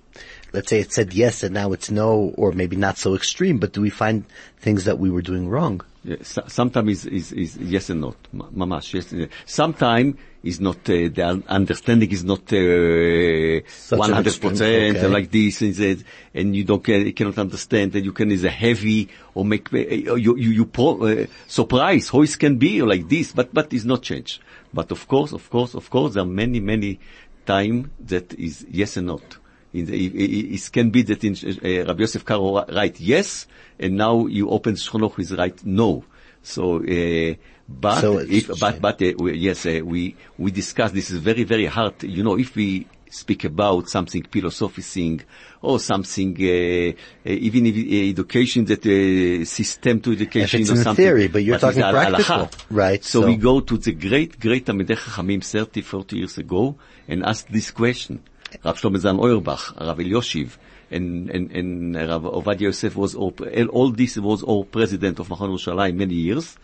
let's 0.52 0.70
say 0.70 0.80
it 0.80 0.92
said 0.92 1.12
yes 1.12 1.42
and 1.42 1.54
now 1.54 1.72
it's 1.72 1.90
no, 1.90 2.34
or 2.36 2.52
maybe 2.52 2.76
not 2.76 2.98
so 2.98 3.14
extreme, 3.14 3.58
but 3.58 3.72
do 3.72 3.82
we 3.82 3.90
find 3.90 4.24
things 4.58 4.84
that 4.84 4.98
we 4.98 5.10
were 5.10 5.22
doing 5.22 5.48
wrong? 5.48 5.82
Yeah, 6.02 6.16
sometimes 6.22 7.04
is, 7.04 7.32
is, 7.32 7.32
is 7.32 7.56
yes 7.58 7.90
and 7.90 8.00
not. 8.00 8.16
Ma- 8.32 8.48
Mamash, 8.48 8.94
yes. 8.94 9.30
Sometimes 9.44 10.16
is 10.42 10.58
not, 10.58 10.78
uh, 10.88 11.08
the 11.12 11.42
understanding 11.46 12.10
is 12.10 12.24
not, 12.24 12.40
uh, 12.50 12.56
100% 12.56 14.26
extreme, 14.26 14.96
okay. 14.96 15.06
like 15.08 15.30
this, 15.30 15.60
and, 15.60 15.74
that, 15.74 16.02
and 16.32 16.56
you 16.56 16.64
don't, 16.64 16.88
you 16.88 17.12
cannot 17.12 17.36
understand, 17.36 17.92
that 17.92 18.02
you 18.02 18.12
can 18.12 18.32
is 18.32 18.44
a 18.44 18.50
heavy, 18.50 19.10
or 19.34 19.44
make, 19.44 19.70
uh, 19.74 19.76
you, 19.76 20.36
you, 20.36 20.36
you 20.36 20.64
pro, 20.64 21.02
uh, 21.02 21.26
surprise 21.46 22.08
how 22.08 22.22
it 22.22 22.38
can 22.38 22.56
be, 22.56 22.80
like 22.80 23.06
this, 23.06 23.32
but, 23.32 23.52
but 23.52 23.70
it's 23.74 23.84
not 23.84 24.00
change. 24.02 24.40
But 24.72 24.90
of 24.92 25.06
course, 25.06 25.32
of 25.32 25.50
course, 25.50 25.74
of 25.74 25.90
course, 25.90 26.14
there 26.14 26.22
are 26.22 26.26
many, 26.26 26.60
many 26.60 26.98
time 27.44 27.90
that 28.00 28.32
is 28.34 28.64
yes 28.70 28.96
and 28.96 29.08
not. 29.08 29.39
In 29.72 29.86
the, 29.86 30.54
it, 30.54 30.72
can 30.72 30.90
be 30.90 31.02
that 31.02 31.22
in 31.22 31.34
uh, 31.34 31.86
Rabbi 31.86 32.00
Yosef 32.00 32.24
Karo 32.24 32.64
write 32.66 32.98
yes, 32.98 33.46
and 33.78 33.96
now 33.96 34.26
you 34.26 34.48
open 34.50 34.74
Shulchan 34.74 35.08
Aruch 35.08 35.18
is 35.20 35.32
write 35.32 35.64
no. 35.64 36.04
So, 36.42 36.78
uh, 36.82 37.34
but 37.68 38.00
So 38.00 38.18
if, 38.18 38.48
but, 38.58 38.80
but 38.80 39.00
uh, 39.02 39.12
we, 39.18 39.36
yes, 39.36 39.66
uh, 39.66 39.80
we 39.84 40.16
we 40.38 40.50
discuss. 40.50 40.90
This 40.90 41.10
is 41.10 41.18
very 41.18 41.44
very 41.44 41.66
hard. 41.66 42.02
You 42.02 42.24
know, 42.24 42.36
if 42.36 42.56
we 42.56 42.86
speak 43.10 43.44
about 43.44 43.88
something 43.88 44.22
philosophizing 44.24 45.20
or 45.62 45.78
something, 45.78 46.36
uh, 46.40 46.48
uh, 46.48 46.94
even 47.24 47.66
if 47.66 47.76
uh, 47.76 48.10
education 48.10 48.64
that 48.64 48.84
uh, 48.86 49.44
system 49.44 50.00
to 50.00 50.12
education 50.12 50.60
or 50.60 50.62
in 50.62 50.76
something. 50.76 50.94
theory, 51.04 51.28
but 51.28 51.42
you're 51.44 51.56
it's 51.56 51.62
talking 51.64 51.82
al- 51.82 51.92
practical. 51.92 52.46
halacha. 52.46 52.64
Right, 52.70 53.04
So, 53.04 53.20
so- 53.20 53.26
we 53.26 53.36
go 53.36 53.60
to 53.60 53.76
the 53.78 53.92
great 53.92 54.38
great 54.40 54.64
Talmidei 54.66 54.96
Chachamim 54.96 55.44
30, 55.44 55.82
40 55.82 56.16
years 56.16 56.38
ago 56.38 56.76
and 57.08 57.24
ask 57.24 57.46
this 57.48 57.70
question. 57.70 58.22
Rav 58.64 58.80
Shlomo 58.80 58.96
Zalman 58.96 59.20
Auerbach, 59.24 59.74
Rav 59.80 59.98
Elyashiv, 59.98 60.56
and, 60.90 61.30
and, 61.30 61.50
and 61.52 61.96
Rav 61.96 62.22
Ovadia 62.22 62.62
Yosef 62.62 62.96
was 62.96 63.14
all, 63.14 63.34
all 63.70 63.90
this 63.90 64.16
was 64.16 64.42
all 64.42 64.64
president 64.64 65.18
of 65.18 65.28
Machon 65.28 65.50
Yerushalayim 65.50 65.96
many 65.96 66.14
years. 66.14 66.56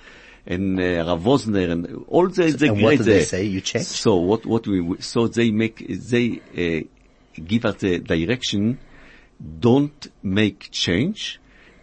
and 0.46 0.78
uh, 0.78 1.04
Rav 1.06 1.22
Wosner 1.22 1.70
and 1.70 2.04
all 2.08 2.28
the, 2.28 2.50
the 2.52 2.68
and 2.68 2.82
what 2.82 2.90
great. 2.90 2.98
do 2.98 3.04
they 3.04 3.24
say? 3.24 3.44
You 3.44 3.60
change? 3.60 3.86
So 3.86 4.16
what 4.16 4.46
what 4.46 4.66
we 4.66 5.00
so 5.00 5.26
they 5.26 5.50
make 5.50 5.84
they 5.88 6.40
uh, 6.56 7.42
give 7.44 7.64
us 7.64 7.76
the 7.76 7.98
direction. 7.98 8.78
Don't 9.60 10.06
make 10.22 10.70
change 10.70 11.40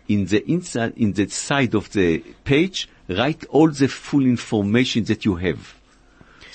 in 0.07 0.25
the 0.25 0.49
inside 0.49 0.93
in 0.97 1.13
the 1.13 1.27
side 1.27 1.75
of 1.75 1.91
the 1.91 2.19
page. 2.43 2.89
Write 3.09 3.43
all 3.49 3.69
the 3.69 3.87
full 3.89 4.25
information 4.25 5.03
that 5.05 5.25
you 5.25 5.35
have. 5.35 5.75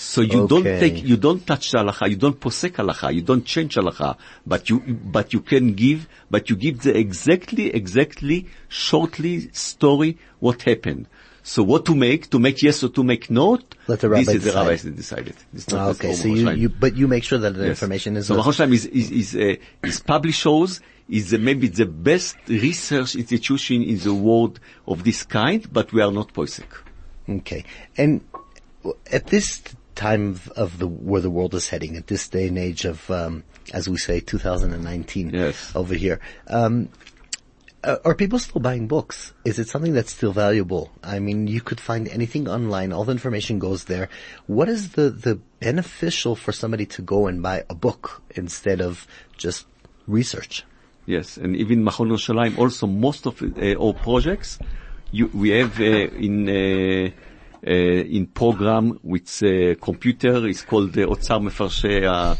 So 0.00 0.20
you 0.20 0.46
don't 0.46 0.62
take, 0.62 1.02
you 1.02 1.16
don't 1.16 1.44
touch 1.44 1.72
the 1.72 1.78
halacha, 1.78 2.08
you 2.08 2.14
don't 2.14 2.38
posek 2.38 2.70
halacha, 2.74 3.12
you 3.12 3.20
don't 3.20 3.44
change 3.44 3.74
halacha, 3.74 4.16
but 4.46 4.70
you, 4.70 4.78
but 4.78 5.32
you 5.32 5.40
can 5.40 5.74
give, 5.74 6.06
but 6.30 6.48
you 6.48 6.54
give 6.54 6.82
the 6.82 6.96
exactly, 6.96 7.74
exactly, 7.74 8.46
shortly 8.68 9.50
story 9.52 10.16
what 10.38 10.62
happened. 10.62 11.08
So 11.42 11.64
what 11.64 11.84
to 11.86 11.96
make, 11.96 12.30
to 12.30 12.38
make 12.38 12.62
yes 12.62 12.84
or 12.84 12.90
to 12.90 13.02
make 13.02 13.28
no, 13.28 13.58
Let 13.88 13.98
the 13.98 14.08
this 14.10 14.28
is 14.28 14.34
the 14.34 14.38
decide. 14.50 14.54
rabbi 14.54 14.76
that 14.76 14.96
decided. 14.96 15.34
It's 15.52 15.68
not 15.68 15.88
okay, 15.96 16.12
so 16.12 16.28
you, 16.28 16.50
you, 16.50 16.68
but 16.68 16.94
you 16.94 17.08
make 17.08 17.24
sure 17.24 17.38
that 17.38 17.54
the 17.56 17.64
Yes. 17.64 17.70
information 17.82 18.16
is. 18.18 18.28
So 18.28 18.36
Machon 18.36 18.72
is, 18.72 18.86
is, 18.86 19.10
is, 19.10 19.34
uh, 19.34 19.56
is 19.82 19.98
published 19.98 20.40
shows, 20.42 20.80
is 21.08 21.34
uh, 21.34 21.38
maybe 21.38 21.66
the 21.66 21.86
best 21.86 22.36
research 22.46 23.16
institution 23.16 23.82
in 23.82 23.98
the 23.98 24.14
world 24.14 24.60
of 24.86 25.02
this 25.02 25.24
kind, 25.24 25.66
but 25.72 25.92
we 25.92 26.02
are 26.02 26.12
not 26.12 26.32
posek. 26.32 26.66
Okay. 27.28 27.64
And 27.96 28.20
at 29.10 29.26
this 29.26 29.62
time 29.98 30.30
of, 30.30 30.48
of 30.50 30.78
the 30.78 30.86
where 30.86 31.20
the 31.20 31.30
world 31.30 31.54
is 31.54 31.68
heading, 31.68 31.96
at 31.96 32.06
this 32.06 32.28
day 32.28 32.48
and 32.48 32.56
age 32.56 32.84
of, 32.84 33.10
um, 33.10 33.42
as 33.74 33.88
we 33.88 33.98
say, 33.98 34.20
2019 34.20 35.30
Yes. 35.30 35.72
over 35.74 35.94
here, 35.94 36.20
um, 36.46 36.88
uh, 37.84 37.96
are 38.04 38.14
people 38.14 38.38
still 38.38 38.60
buying 38.60 38.86
books? 38.88 39.32
Is 39.44 39.58
it 39.58 39.68
something 39.68 39.92
that's 39.92 40.12
still 40.12 40.32
valuable? 40.32 40.90
I 41.02 41.18
mean, 41.18 41.46
you 41.46 41.60
could 41.60 41.80
find 41.80 42.08
anything 42.08 42.48
online. 42.48 42.92
All 42.92 43.04
the 43.04 43.12
information 43.12 43.58
goes 43.58 43.84
there. 43.84 44.08
What 44.46 44.68
is 44.68 44.92
the, 44.92 45.10
the 45.10 45.36
beneficial 45.60 46.34
for 46.34 46.52
somebody 46.52 46.86
to 46.86 47.02
go 47.02 47.26
and 47.26 47.42
buy 47.42 47.64
a 47.68 47.74
book 47.74 48.22
instead 48.34 48.80
of 48.80 49.06
just 49.36 49.66
research? 50.06 50.64
Yes, 51.06 51.36
and 51.36 51.56
even 51.56 51.82
Machon 51.84 52.08
Yerushalayim, 52.10 52.58
also 52.58 52.86
most 52.86 53.26
of 53.26 53.40
uh, 53.42 53.74
our 53.80 53.94
projects, 53.94 54.58
you, 55.10 55.30
we 55.32 55.50
have 55.50 55.80
uh, 55.80 55.84
in 56.26 56.48
uh, 56.48 57.10
in 57.62 58.26
program 58.26 58.98
with 59.02 59.42
uh, 59.42 59.74
computer. 59.80 60.46
It's 60.46 60.62
called 60.62 60.96
uh, 60.96 61.06
Otzar 61.06 61.40
Mefarshei 61.40 62.04
uh, 62.04 62.36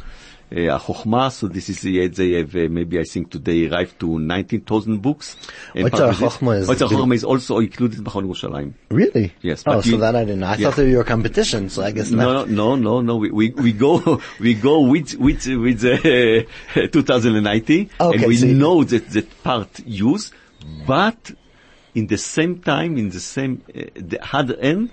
uh, 0.50 1.30
So 1.30 1.48
this 1.48 1.68
is 1.68 1.80
the, 1.82 2.06
they 2.08 2.32
have 2.32 2.54
uh, 2.54 2.68
maybe 2.70 2.98
I 2.98 3.04
think 3.04 3.30
today 3.30 3.68
arrived 3.68 4.00
to 4.00 4.18
19,000 4.18 5.02
books. 5.02 5.36
And 5.74 5.90
Otzar 5.90 6.10
is- 6.12 7.18
is 7.18 7.24
also 7.24 7.58
included 7.58 7.98
in 7.98 8.04
Machon 8.04 8.26
Yerushalayim. 8.26 8.72
Really? 8.90 9.34
Yes, 9.42 9.64
Oh, 9.66 9.80
so 9.80 9.90
you- 9.90 9.96
that 9.98 10.16
I 10.16 10.24
didn't 10.24 10.40
know. 10.40 10.46
I 10.46 10.56
Yeah. 10.56 10.68
thought 10.70 10.76
they 10.76 10.94
were 10.94 11.04
competition, 11.04 11.68
so 11.68 11.82
I 11.82 11.90
guess 11.90 12.10
not. 12.10 12.48
No, 12.48 12.76
no, 12.76 12.76
no, 12.76 13.00
no. 13.00 13.16
We, 13.16 13.30
we, 13.30 13.50
we 13.50 13.72
go, 13.72 14.20
we 14.40 14.54
go 14.54 14.80
with, 14.80 15.14
with, 15.16 15.46
with, 15.46 15.84
uh, 15.84 16.42
2090 16.92 17.90
Okay, 18.00 18.16
and 18.18 18.26
we 18.26 18.36
so 18.36 18.46
know 18.46 18.84
that 18.84 19.10
that 19.10 19.42
part 19.42 19.80
use, 19.86 20.30
but 20.86 21.32
in 21.94 22.06
the 22.06 22.18
same 22.18 22.60
time, 22.60 22.96
in 22.96 23.10
the 23.10 23.20
same, 23.20 23.62
uh, 23.74 23.82
the 23.94 24.18
other 24.36 24.56
end, 24.56 24.90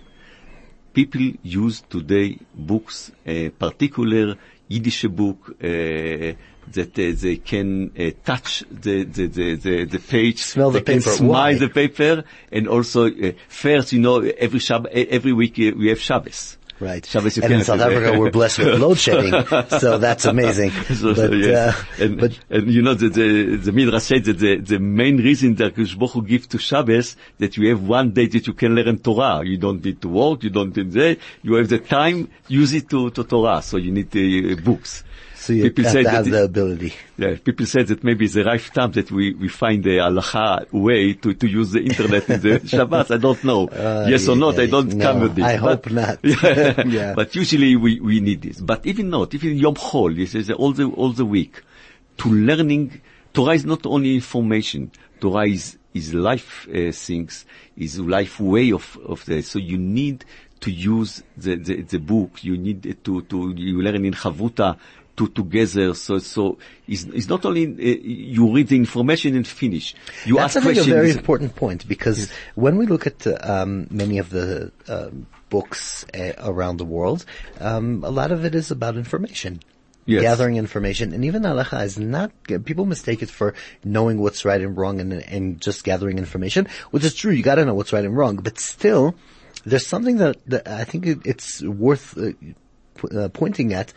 people 0.96 1.22
use 1.44 1.82
today 1.82 2.40
books, 2.56 3.12
uh, 3.28 3.50
particular 3.60 4.36
Yiddish 4.68 5.04
book, 5.04 5.40
uh, 5.62 6.34
that 6.72 6.98
uh, 6.98 7.14
they 7.22 7.38
can 7.38 7.92
uh, 8.00 8.10
touch 8.24 8.64
the, 8.72 9.04
the, 9.04 9.28
the, 9.28 9.56
the, 9.56 9.86
the 9.86 10.00
page, 10.00 10.42
Smell 10.42 10.72
the 10.72 10.80
they 10.80 10.94
can 10.94 11.00
paper. 11.04 11.12
smell 11.12 11.30
Why? 11.30 11.54
the 11.54 11.70
paper, 11.70 12.24
and 12.52 12.68
also 12.68 13.06
uh, 13.08 13.32
first, 13.48 13.94
you 13.94 14.00
know, 14.00 14.22
every 14.22 14.60
Shab- 14.60 14.88
every 14.88 15.34
week 15.34 15.60
uh, 15.60 15.78
we 15.78 15.90
have 15.90 16.00
Shabbos. 16.00 16.58
Right. 16.80 17.16
And 17.16 17.26
in 17.26 17.64
South. 17.64 17.80
Africa, 17.80 18.20
we're 18.20 18.32
blessed 18.32 18.60
with 18.60 18.80
load 18.80 18.98
shedding, 18.98 19.32
so 19.80 19.98
that's 19.98 20.26
amazing. 20.26 20.72
So, 20.96 21.14
but, 21.14 21.34
yes. 21.34 21.76
uh, 21.78 22.04
and, 22.04 22.20
but 22.20 22.40
and 22.50 22.72
you 22.72 22.82
know, 22.82 22.94
the, 22.94 23.10
the, 23.10 23.56
the 23.58 23.72
Midrash 23.72 24.04
said 24.04 24.24
that 24.26 24.40
the, 24.40 24.58
the 24.58 24.80
main 24.80 25.18
reason 25.18 25.56
that 25.56 25.76
Baruch 25.76 26.28
gives 26.28 26.48
to 26.48 26.58
Shabbos, 26.58 27.16
that 27.38 27.58
you 27.58 27.70
have 27.70 27.82
one 27.82 28.12
day 28.12 28.28
that 28.28 28.48
you 28.48 28.54
can 28.54 28.76
learn 28.76 28.98
Torah. 29.00 29.46
You 29.46 29.58
don't 29.58 29.84
need 29.84 30.02
to 30.02 30.10
work, 30.10 30.44
you 30.44 30.50
don't 30.50 30.76
need 30.76 30.92
that. 30.92 31.18
You 31.44 31.56
have 31.56 31.70
the 31.70 31.80
time, 31.80 32.30
use 32.48 32.74
it 32.74 32.90
to, 32.90 33.10
to 33.12 33.24
Torah. 33.24 33.62
So 33.62 33.78
you 33.78 33.92
need 33.92 34.16
uh, 34.16 34.62
books. 34.62 35.04
Have 35.54 35.92
say 35.92 36.04
that 36.04 36.26
the 36.26 36.44
ability. 36.44 36.94
yeah, 37.18 37.36
people 37.44 37.66
say 37.66 37.84
that 37.84 38.04
maybe 38.04 38.26
it's 38.26 38.34
the 38.34 38.44
right 38.44 38.62
time 38.74 38.92
that 38.94 39.12
we, 39.12 39.34
we 39.34 39.48
find 39.48 39.84
the 39.84 39.98
halacha 39.98 40.72
way 40.72 41.14
to, 41.14 41.34
to 41.34 41.48
use 41.48 41.72
the 41.72 41.82
internet 41.82 42.30
in 42.30 42.42
the 42.42 42.60
Shabbat. 42.66 43.12
I 43.14 43.18
don't 43.18 43.44
know. 43.44 43.68
Uh, 43.68 44.08
yes 44.10 44.28
or 44.28 44.36
not, 44.36 44.60
I 44.60 44.66
don't 44.68 44.94
no, 44.94 45.06
come 45.06 45.22
with 45.22 45.36
this. 45.36 45.46
I 45.46 45.58
But- 45.58 45.86
hope 45.86 45.92
not. 45.92 46.20
Yeah. 46.24 46.84
Yeah. 46.86 47.14
But 47.16 47.36
usually 47.36 47.76
we, 47.76 48.00
we 48.00 48.20
need 48.20 48.42
this. 48.42 48.60
But 48.60 48.86
even 48.86 49.10
not, 49.10 49.34
even 49.34 49.58
Yom 49.58 49.76
Chol, 49.76 50.16
this 50.16 50.36
is 50.36 50.50
all 50.52 50.74
the, 50.74 50.86
all 50.86 51.12
the 51.12 51.26
week, 51.26 51.62
to 52.18 52.30
learning, 52.30 53.02
Torah 53.34 53.54
is 53.56 53.66
not 53.66 53.86
only 53.86 54.16
information. 54.16 54.92
Torah 55.20 55.48
is, 55.48 55.78
is 55.94 56.14
life 56.14 56.68
uh, 56.70 56.92
things, 56.92 57.46
is 57.78 58.00
life 58.00 58.40
way 58.40 58.72
of, 58.72 58.98
of 59.06 59.26
the, 59.26 59.42
so 59.42 59.60
you 59.60 59.78
need 59.78 60.26
to 60.62 60.72
use 60.72 61.22
the, 61.38 61.56
the, 61.56 61.82
the 61.84 62.00
book, 62.00 62.44
you 62.44 62.58
need 62.58 62.98
to, 63.04 63.22
to, 63.24 63.54
you 63.56 63.82
learn 63.82 64.04
in 64.06 64.14
Chavruta, 64.14 64.78
to 65.18 65.28
together. 65.28 65.94
So, 65.94 66.20
so 66.20 66.58
it's, 66.88 67.04
it's 67.06 67.30
not 67.30 67.46
only 67.46 67.66
uh, 67.66 68.00
you 68.04 68.54
read 68.54 68.68
the 68.68 68.76
information 68.76 69.36
and 69.36 69.48
finish. 69.48 69.96
You 70.26 70.38
That's 70.38 70.56
ask 70.56 70.66
think 70.66 70.78
a 70.78 70.84
very 70.84 71.12
important 71.12 71.56
point 71.56 71.88
because 71.88 72.32
when 72.56 72.78
we 72.78 72.86
look 72.86 73.08
at 73.08 73.26
um, 73.48 73.88
many 73.90 74.18
of 74.18 74.30
the 74.30 74.72
um, 74.88 75.28
books 75.50 76.06
uh, 76.14 76.34
around 76.40 76.78
the 76.78 76.86
world, 76.86 77.26
um, 77.60 78.04
a 78.04 78.10
lot 78.10 78.32
of 78.32 78.46
it 78.46 78.56
is 78.56 78.72
about 78.72 78.98
information. 78.98 79.62
Yes. 80.08 80.22
Gathering 80.22 80.58
information, 80.58 81.14
and 81.14 81.26
even 81.26 81.42
halacha 81.42 81.84
is 81.84 81.98
not. 81.98 82.32
People 82.64 82.86
mistake 82.86 83.24
it 83.24 83.30
for 83.32 83.56
knowing 83.84 84.20
what's 84.20 84.46
right 84.46 84.62
and 84.62 84.78
wrong, 84.78 85.00
and 85.00 85.12
and 85.12 85.60
just 85.60 85.84
gathering 85.84 86.20
information, 86.20 86.68
which 86.92 87.04
is 87.04 87.16
true. 87.16 87.32
You 87.32 87.42
got 87.42 87.56
to 87.56 87.66
know 87.66 87.74
what's 87.74 87.92
right 87.92 88.06
and 88.06 88.16
wrong, 88.16 88.36
but 88.36 88.60
still, 88.60 89.16
there's 89.66 89.88
something 89.88 90.18
that, 90.18 90.38
that 90.46 90.68
I 90.68 90.84
think 90.84 91.08
it, 91.08 91.20
it's 91.26 91.64
worth 91.64 92.16
uh, 92.20 92.34
p- 92.96 93.18
uh, 93.18 93.30
pointing 93.30 93.74
at. 93.74 93.94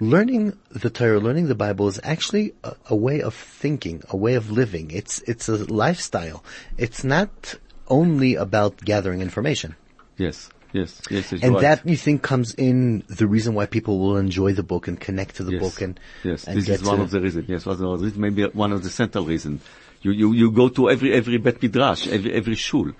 Learning 0.00 0.58
the 0.70 0.88
Torah, 0.88 1.20
learning 1.20 1.48
the 1.48 1.54
Bible 1.54 1.86
is 1.86 2.00
actually 2.02 2.54
a, 2.64 2.74
a 2.88 2.96
way 2.96 3.20
of 3.20 3.34
thinking, 3.34 4.02
a 4.08 4.16
way 4.16 4.34
of 4.34 4.50
living. 4.50 4.90
It's 4.90 5.20
it's 5.22 5.48
a 5.48 5.56
lifestyle. 5.70 6.42
It's 6.78 7.04
not 7.04 7.54
only 7.88 8.34
about 8.34 8.78
gathering 8.78 9.20
information. 9.20 9.76
Yes, 10.16 10.48
yes, 10.72 11.02
yes. 11.10 11.32
it's 11.34 11.42
And 11.42 11.54
right. 11.54 11.60
that 11.62 11.86
you 11.86 11.96
think 11.96 12.22
comes 12.22 12.54
in 12.54 13.04
the 13.08 13.26
reason 13.26 13.52
why 13.52 13.66
people 13.66 13.98
will 13.98 14.16
enjoy 14.16 14.54
the 14.54 14.62
book 14.62 14.88
and 14.88 14.98
connect 14.98 15.36
to 15.36 15.44
the 15.44 15.52
yes. 15.52 15.60
book 15.60 15.82
and 15.82 16.00
yes, 16.24 16.44
and 16.44 16.56
this 16.56 16.68
is 16.68 16.82
one 16.82 17.00
of 17.00 17.10
the 17.10 17.20
reasons. 17.20 17.48
Yes, 17.48 17.66
one 17.66 17.82
of 17.82 18.00
the. 18.00 18.18
Maybe 18.18 18.44
one 18.44 18.72
of 18.72 18.82
the 18.82 18.90
central 18.90 19.26
reasons. 19.26 19.62
You 20.00 20.12
you 20.12 20.32
you 20.32 20.50
go 20.50 20.70
to 20.70 20.88
every 20.88 21.12
every 21.12 21.36
bet 21.36 21.60
midrash, 21.60 22.08
every 22.08 22.32
every 22.32 22.54
shul. 22.54 22.92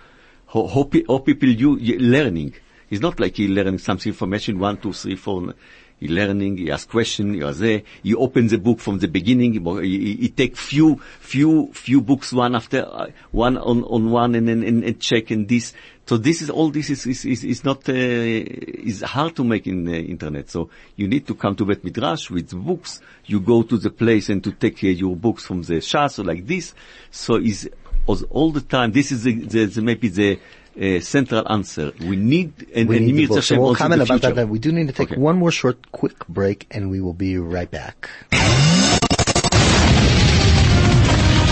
How, 0.52 0.66
how, 0.66 0.90
how 1.08 1.18
people 1.18 1.48
you, 1.48 1.78
you 1.78 1.98
learning. 1.98 2.54
It's 2.90 3.00
not 3.00 3.20
like 3.20 3.36
he 3.36 3.46
learning 3.46 3.78
something 3.78 4.10
information 4.10 4.58
one 4.58 4.76
two 4.78 4.92
three 4.92 5.16
four. 5.16 5.54
He 6.00 6.08
learning, 6.08 6.56
he 6.56 6.70
ask 6.70 6.88
question, 6.88 7.34
he 7.34 7.44
was 7.44 7.58
there, 7.58 7.82
he 8.02 8.14
open 8.14 8.48
the 8.48 8.56
book 8.56 8.80
from 8.80 8.98
the 8.98 9.06
beginning, 9.06 9.52
he, 9.52 10.16
he 10.16 10.28
take 10.30 10.56
few, 10.56 10.96
few, 11.20 11.70
few 11.74 12.00
books 12.00 12.32
one 12.32 12.54
after, 12.54 12.86
uh, 12.90 13.08
one 13.32 13.58
on, 13.58 13.84
on 13.84 14.10
one 14.10 14.34
and 14.34 14.48
then, 14.48 14.62
and, 14.62 14.82
and 14.82 14.98
check 14.98 15.30
and 15.30 15.46
this. 15.46 15.74
So 16.06 16.16
this 16.16 16.40
is, 16.40 16.48
all 16.48 16.70
this 16.70 16.88
is, 16.88 17.06
is, 17.06 17.24
is, 17.26 17.44
is 17.44 17.64
not, 17.64 17.86
uh, 17.88 17.92
is 17.92 19.02
hard 19.02 19.36
to 19.36 19.44
make 19.44 19.66
in 19.66 19.84
the 19.84 20.00
internet. 20.00 20.50
So 20.50 20.70
you 20.96 21.06
need 21.06 21.26
to 21.26 21.34
come 21.34 21.54
to 21.56 21.66
Bet 21.66 21.84
Midrash 21.84 22.30
with 22.30 22.50
books. 22.50 23.00
You 23.26 23.38
go 23.38 23.62
to 23.62 23.76
the 23.76 23.90
place 23.90 24.30
and 24.30 24.42
to 24.42 24.52
take 24.52 24.82
uh, 24.82 24.88
your 24.88 25.14
books 25.14 25.44
from 25.44 25.62
the 25.62 25.74
Shas 25.74 26.18
or 26.18 26.24
like 26.24 26.46
this. 26.46 26.74
So 27.10 27.36
is 27.36 27.68
all 28.06 28.50
the 28.50 28.60
time, 28.62 28.90
this 28.92 29.12
is 29.12 29.22
the, 29.24 29.34
the, 29.34 29.66
the 29.66 29.82
maybe 29.82 30.08
the, 30.08 30.40
uh, 30.80 31.00
central 31.00 31.50
answer. 31.50 31.92
We 32.00 32.16
need, 32.16 32.52
and, 32.74 32.88
we 32.88 32.98
and 32.98 33.06
need 33.06 33.28
the 33.28 33.42
So 33.42 33.60
we'll 33.60 33.74
comment 33.74 33.98
the 34.06 34.14
about 34.14 34.34
that. 34.34 34.48
we 34.48 34.58
do 34.58 34.72
need 34.72 34.88
to 34.88 34.92
take 34.92 35.12
Okay. 35.12 35.20
one 35.20 35.36
more 35.38 35.50
short, 35.50 35.90
quick 35.92 36.26
break, 36.28 36.66
and 36.70 36.90
we 36.90 37.00
will 37.00 37.14
be 37.14 37.38
right 37.38 37.70
back. 37.70 38.08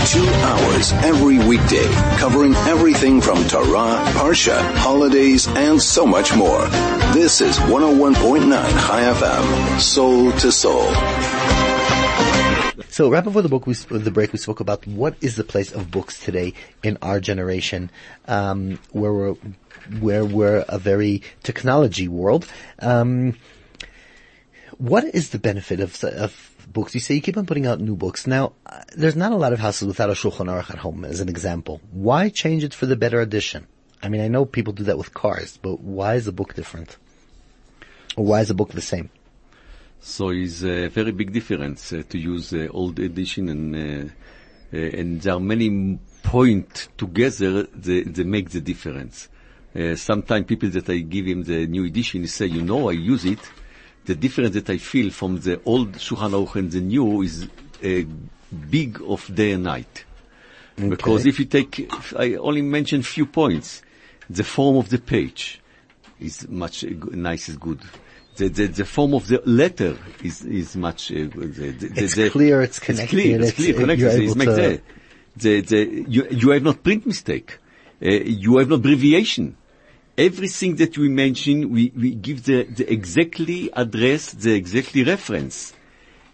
Two 0.09 0.25
hours 0.27 0.91
every 1.05 1.37
weekday, 1.37 1.85
covering 2.17 2.55
everything 2.65 3.21
from 3.21 3.43
Torah, 3.47 4.01
Parsha, 4.17 4.59
holidays, 4.75 5.47
and 5.47 5.79
so 5.79 6.03
much 6.05 6.35
more. 6.35 6.65
This 7.13 7.41
is 7.41 7.57
101.9 7.59 8.49
Chai 8.49 9.01
FM, 9.13 9.79
soul 9.79 10.31
to 10.31 10.51
soul. 10.51 10.89
So 12.91 13.11
right 13.11 13.23
before 13.23 13.43
the 13.43 13.49
book, 13.49 13.67
we, 13.67 13.75
the 13.75 14.09
break, 14.09 14.33
we 14.33 14.39
spoke 14.39 14.59
about 14.59 14.85
what 14.87 15.15
is 15.21 15.35
the 15.35 15.43
place 15.43 15.71
of 15.71 15.91
books 15.91 16.19
today 16.19 16.55
in 16.81 16.97
our 17.03 17.19
generation, 17.19 17.91
um, 18.27 18.79
where 18.91 19.13
we're 19.13 19.35
where 19.99 20.25
we're 20.25 20.65
a 20.67 20.79
very 20.79 21.21
technology 21.43 22.07
world. 22.07 22.47
Um, 22.79 23.37
what 24.79 25.03
is 25.03 25.29
the 25.29 25.37
benefit 25.37 25.81
of, 25.81 26.03
of 26.03 26.55
books? 26.67 26.95
You 26.95 26.99
say 26.99 27.13
you 27.13 27.21
keep 27.21 27.37
on 27.37 27.45
putting 27.45 27.67
out 27.67 27.79
new 27.79 27.95
books. 27.95 28.25
Now, 28.25 28.53
uh, 28.65 28.81
there's 28.95 29.15
not 29.15 29.33
a 29.33 29.37
lot 29.37 29.53
of 29.53 29.59
houses 29.59 29.87
without 29.87 30.09
a 30.09 30.13
Shulchan 30.13 30.47
Aruch 30.47 30.71
at 30.71 30.79
home, 30.79 31.05
as 31.05 31.19
an 31.19 31.29
example. 31.29 31.81
Why 31.91 32.29
change 32.29 32.63
it 32.63 32.73
for 32.73 32.87
the 32.87 32.95
better 32.95 33.21
edition? 33.21 33.67
I 34.01 34.09
mean, 34.09 34.21
I 34.21 34.29
know 34.29 34.45
people 34.45 34.73
do 34.73 34.85
that 34.85 34.97
with 34.97 35.13
cars, 35.13 35.57
but 35.61 35.79
why 35.79 36.15
is 36.15 36.27
a 36.27 36.31
book 36.31 36.55
different? 36.55 36.97
Or 38.15 38.25
why 38.25 38.41
is 38.41 38.49
a 38.49 38.55
book 38.55 38.71
the 38.71 38.81
same? 38.81 39.11
So 40.01 40.29
it's 40.29 40.63
a 40.63 40.87
very 40.87 41.11
big 41.11 41.31
difference 41.31 41.93
uh, 41.93 42.03
to 42.09 42.17
use 42.17 42.53
uh, 42.53 42.67
old 42.71 42.99
edition 42.99 43.49
and 43.49 43.75
uh, 43.75 44.11
uh, 44.71 44.77
and 44.77 45.21
there 45.21 45.33
are 45.33 45.39
many 45.39 45.99
points 46.21 46.89
together 46.97 47.63
that, 47.63 48.13
that 48.13 48.25
make 48.25 48.51
the 48.51 48.61
difference. 48.61 49.27
Uh, 49.75 49.95
sometimes 49.95 50.45
people 50.45 50.69
that 50.69 50.89
I 50.89 50.99
give 50.99 51.25
him 51.25 51.43
the 51.43 51.65
new 51.67 51.85
edition 51.85 52.21
he 52.21 52.27
say, 52.27 52.45
you 52.45 52.61
know, 52.61 52.89
I 52.89 52.93
use 52.93 53.25
it. 53.25 53.39
The 54.05 54.15
difference 54.15 54.53
that 54.53 54.69
I 54.69 54.77
feel 54.77 55.11
from 55.11 55.39
the 55.39 55.61
old 55.65 55.93
Shulchan 55.93 56.31
Aruch 56.31 56.55
and 56.55 56.71
the 56.71 56.81
new 56.81 57.21
is 57.21 57.47
uh, 57.83 58.01
big 58.69 59.01
of 59.05 59.33
day 59.33 59.53
and 59.53 59.63
night. 59.63 60.05
Because 60.75 61.25
if 61.25 61.39
you 61.39 61.45
take, 61.45 61.79
if 61.79 62.15
I 62.15 62.35
only 62.35 62.61
mention 62.61 63.03
few 63.03 63.25
points. 63.25 63.81
The 64.29 64.43
form 64.43 64.77
of 64.77 64.89
the 64.89 64.99
page 64.99 65.59
is 66.19 66.47
much 66.47 66.83
uh, 66.83 66.89
nice 67.11 67.49
is 67.49 67.57
good. 67.57 67.81
The, 68.39 68.47
the, 68.47 68.67
the 68.67 68.85
form 68.85 69.13
of 69.13 69.27
the 69.27 69.41
letter 69.45 69.97
is, 70.23 70.45
is 70.45 70.77
much 70.77 71.11
uh. 71.11 71.27
The, 71.35 71.71
the, 71.71 71.91
It's 72.03 72.15
the, 72.15 72.29
clear, 72.29 72.61
it's 72.61 72.79
connected, 72.79 73.09
clear, 73.09 73.35
it's 73.41 73.49
it's- 73.49 73.55
clear, 73.55 73.73
connected. 73.73 74.05
It's 74.05 74.15
able 74.15 74.35
make 74.37 74.81
the, 75.35 75.61
the, 75.61 76.05
you, 76.07 76.27
you 76.31 76.49
have 76.51 76.63
not 76.63 76.81
print 76.81 77.05
mistake. 77.05 77.57
Uh, 78.01 78.09
you 78.11 78.57
have 78.57 78.69
no 78.69 78.75
abbreviation. 78.75 79.57
Everything 80.17 80.77
that 80.77 80.97
we 80.97 81.09
mention, 81.09 81.69
we, 81.69 81.91
we 81.93 82.15
give 82.15 82.43
the, 82.45 82.63
the 82.63 82.89
exactly 82.91 83.69
address, 83.73 84.31
the 84.31 84.53
exactly 84.53 85.03
reference. 85.03 85.73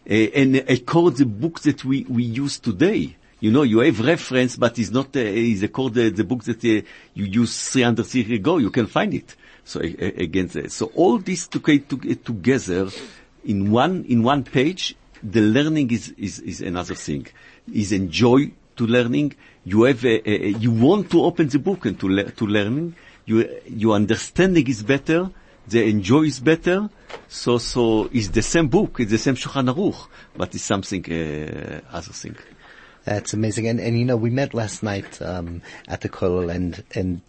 Uh, 0.07 0.13
and 0.13 0.57
accord 0.69 1.17
the 1.17 1.25
book 1.25 1.61
that 1.61 1.83
we, 1.83 2.05
we 2.07 2.23
use 2.23 2.59
today. 2.59 3.15
You 3.39 3.51
know, 3.51 3.63
you 3.63 3.79
have 3.79 3.99
reference, 3.99 4.55
but 4.55 4.79
it's 4.79 4.91
not, 4.91 5.15
uh, 5.15 5.19
is 5.19 5.63
accord 5.63 5.93
the, 5.93 6.09
the 6.09 6.23
book 6.23 6.43
that 6.45 6.63
uh, 6.63 6.85
you 7.13 7.25
used 7.25 7.59
300 7.71 8.13
years 8.13 8.31
ago. 8.31 8.57
You 8.57 8.71
can 8.71 8.87
find 8.87 9.13
it. 9.13 9.35
So 9.63 9.81
uh, 9.81 9.83
uh. 9.83 10.69
So 10.69 10.91
all 10.95 11.17
this 11.17 11.47
to, 11.47 11.59
to, 11.59 12.15
together 12.15 12.89
in 13.43 13.71
one, 13.71 14.05
in 14.07 14.23
one 14.23 14.43
page, 14.43 14.95
the 15.21 15.41
learning 15.41 15.91
is, 15.91 16.13
is, 16.17 16.39
is 16.39 16.61
another 16.61 16.95
thing. 16.95 17.27
Is 17.73 17.91
enjoy 17.91 18.51
to 18.77 18.87
learning. 18.87 19.35
You 19.65 19.83
have, 19.83 20.03
you 20.03 20.71
want 20.71 21.09
to 21.11 21.23
open 21.23 21.49
the 21.49 21.59
book 21.59 21.85
and 21.85 21.99
to, 21.99 22.07
le- 22.07 22.31
to 22.31 22.45
learning. 22.45 22.95
You, 23.25 23.49
your 23.67 23.95
understanding 23.95 24.67
is 24.67 24.83
better 24.83 25.31
the 25.67 25.83
enjoy 25.83 26.23
is 26.23 26.39
better. 26.39 26.89
So, 27.27 27.57
so 27.57 28.09
it's 28.13 28.29
the 28.29 28.41
same 28.41 28.67
book, 28.67 28.99
it's 28.99 29.11
the 29.11 29.17
same 29.17 29.35
Shulchan 29.35 29.73
Aruch, 29.73 30.07
but 30.35 30.53
it's 30.53 30.63
something 30.63 31.03
uh, 31.11 31.81
other 31.91 32.13
thing. 32.13 32.35
That's 33.05 33.33
amazing. 33.33 33.67
And, 33.67 33.79
and 33.79 33.97
you 33.97 34.05
know, 34.05 34.17
we 34.17 34.29
met 34.29 34.53
last 34.53 34.83
night, 34.83 35.21
um, 35.21 35.61
at 35.87 36.01
the 36.01 36.09
Kollel 36.09 36.53
and, 36.53 36.83
and 36.93 37.21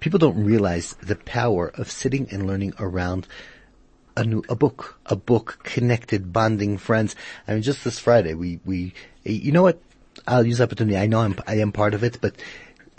people 0.00 0.18
don't 0.18 0.44
realize 0.44 0.94
the 1.02 1.16
power 1.16 1.68
of 1.74 1.90
sitting 1.90 2.28
and 2.30 2.46
learning 2.46 2.74
around 2.78 3.26
a 4.16 4.24
new, 4.24 4.44
a 4.48 4.54
book, 4.54 4.98
a 5.06 5.16
book 5.16 5.58
connected, 5.64 6.32
bonding 6.32 6.78
friends. 6.78 7.16
I 7.48 7.54
mean, 7.54 7.62
just 7.62 7.82
this 7.82 7.98
Friday, 7.98 8.34
we, 8.34 8.60
we, 8.64 8.94
you 9.24 9.50
know 9.50 9.62
what? 9.62 9.80
I'll 10.26 10.46
use 10.46 10.58
the 10.58 10.64
opportunity. 10.64 10.96
I 10.96 11.06
know 11.06 11.20
I'm, 11.20 11.36
I 11.46 11.56
am 11.56 11.72
part 11.72 11.94
of 11.94 12.04
it, 12.04 12.18
but 12.20 12.36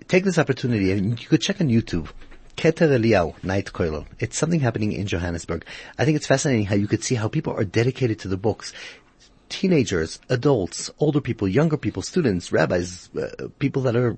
take 0.09 0.25
this 0.25 0.37
opportunity 0.37 0.91
and 0.91 1.21
you 1.21 1.27
could 1.29 1.41
check 1.41 1.61
on 1.61 1.69
YouTube. 1.69 2.09
Keter 2.57 2.87
Eliyahu, 2.87 3.41
Night 3.43 3.67
Koilel. 3.67 4.05
It's 4.19 4.37
something 4.37 4.61
happening 4.61 4.93
in 4.93 5.07
Johannesburg. 5.07 5.65
I 5.97 6.05
think 6.05 6.15
it's 6.15 6.27
fascinating 6.27 6.65
how 6.65 6.75
you 6.75 6.87
could 6.87 7.03
see 7.03 7.15
how 7.15 7.27
people 7.27 7.53
are 7.53 7.65
dedicated 7.65 8.19
to 8.19 8.27
the 8.27 8.37
books 8.37 8.73
teenagers, 9.49 10.19
adults, 10.29 10.89
older 10.99 11.21
people, 11.21 11.47
younger 11.47 11.77
people, 11.77 12.01
students, 12.01 12.51
rabbis, 12.51 13.09
uh, 13.15 13.47
people 13.59 13.81
that 13.83 13.95
are 13.95 14.17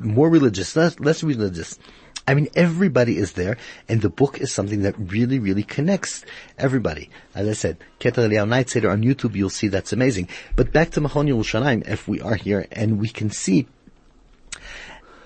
more 0.00 0.30
religious, 0.30 0.74
less, 0.76 0.98
less 1.00 1.22
religious. 1.22 1.78
I 2.26 2.34
mean, 2.34 2.48
everybody 2.54 3.18
is 3.18 3.32
there, 3.32 3.56
and 3.88 4.00
the 4.00 4.08
book 4.08 4.40
is 4.40 4.52
something 4.52 4.82
that 4.82 4.94
really, 4.96 5.40
really 5.40 5.64
connects 5.64 6.24
everybody. 6.56 7.10
As 7.34 7.48
I 7.48 7.52
said, 7.52 7.78
Keter 7.98 8.28
Eliyahu 8.28 8.48
Night 8.48 8.70
Seder 8.70 8.90
on 8.90 9.02
YouTube, 9.02 9.34
you'll 9.34 9.50
see 9.50 9.66
that's 9.66 9.92
amazing. 9.92 10.28
But 10.54 10.72
back 10.72 10.90
to 10.90 11.00
Machon 11.00 11.28
Yerushalayim, 11.28 11.88
if 11.88 12.06
we 12.06 12.20
are 12.20 12.36
here, 12.36 12.66
and 12.70 13.00
we 13.00 13.08
can 13.08 13.30
see 13.30 13.66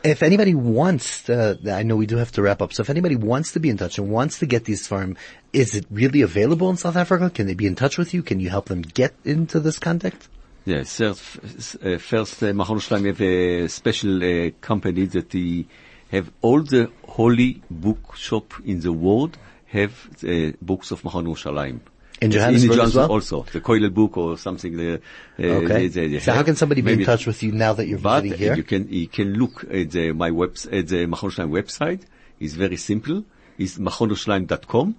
if 0.06 0.22
anybody 0.22 0.54
wants 0.54 1.24
to, 1.24 1.58
I 1.66 1.82
know 1.82 1.96
we 1.96 2.06
do 2.06 2.16
have 2.16 2.32
to 2.32 2.42
wrap 2.42 2.62
up, 2.62 2.72
so 2.72 2.82
if 2.82 2.90
anybody 2.90 3.16
wants 3.16 3.52
to 3.52 3.60
be 3.60 3.70
in 3.70 3.76
touch 3.76 3.98
and 3.98 4.10
wants 4.10 4.38
to 4.40 4.46
get 4.46 4.64
these 4.64 4.86
Sfarim, 4.86 5.16
is 5.52 5.74
it 5.74 5.86
really 5.90 6.22
available 6.22 6.70
in 6.70 6.76
South 6.76 6.96
Africa? 6.96 7.30
Can 7.30 7.46
they 7.46 7.54
be 7.54 7.66
in 7.66 7.74
touch 7.74 7.98
with 7.98 8.14
you? 8.14 8.22
Can 8.22 8.40
you 8.40 8.50
help 8.50 8.66
them 8.66 8.82
get 8.82 9.14
into 9.24 9.60
this 9.60 9.78
contact? 9.78 10.28
Yes, 10.64 10.96
first, 10.96 11.76
uh, 11.76 11.98
first 11.98 12.42
uh, 12.42 12.46
Shloim 12.46 13.06
have 13.06 13.20
a 13.20 13.68
special 13.68 14.22
uh, 14.22 14.50
company 14.60 15.06
that 15.06 15.32
he 15.32 15.68
have 16.10 16.30
all 16.40 16.62
the 16.62 16.90
holy 17.08 17.62
bookshop 17.70 18.54
in 18.64 18.80
the 18.80 18.92
world 18.92 19.38
have 19.66 20.08
uh, 20.24 20.52
books 20.62 20.90
of 20.90 21.02
Machon 21.02 21.26
Yerushalayim. 21.26 21.80
In 22.20 22.30
Johannesburg 22.30 22.78
as 22.78 22.94
well? 22.94 23.10
also, 23.12 23.44
the 23.52 23.60
Koilel 23.60 23.92
book 23.92 24.16
or 24.16 24.38
something. 24.38 24.78
Uh, 24.80 24.98
Okay. 25.38 25.88
they- 25.88 26.08
they 26.08 26.18
so 26.18 26.32
how 26.32 26.42
can 26.42 26.56
somebody 26.56 26.80
be 26.80 26.92
in 26.94 27.04
touch 27.04 27.26
with 27.26 27.42
you 27.42 27.52
now 27.52 27.74
that 27.74 27.86
you're 27.86 27.98
But 27.98 28.22
visiting 28.22 28.38
here? 28.42 28.56
you 28.56 28.62
can 28.62 28.88
you 28.90 29.08
can 29.08 29.34
look 29.34 29.64
at 29.70 29.90
the, 29.90 30.12
my 30.12 30.30
web 30.30 30.56
at 30.72 30.88
the 30.88 31.06
Machon 31.06 31.50
website. 31.50 32.00
It's 32.40 32.54
very 32.54 32.76
simple. 32.76 33.24
It's 33.58 33.78
machonoshleim.com, 33.78 34.94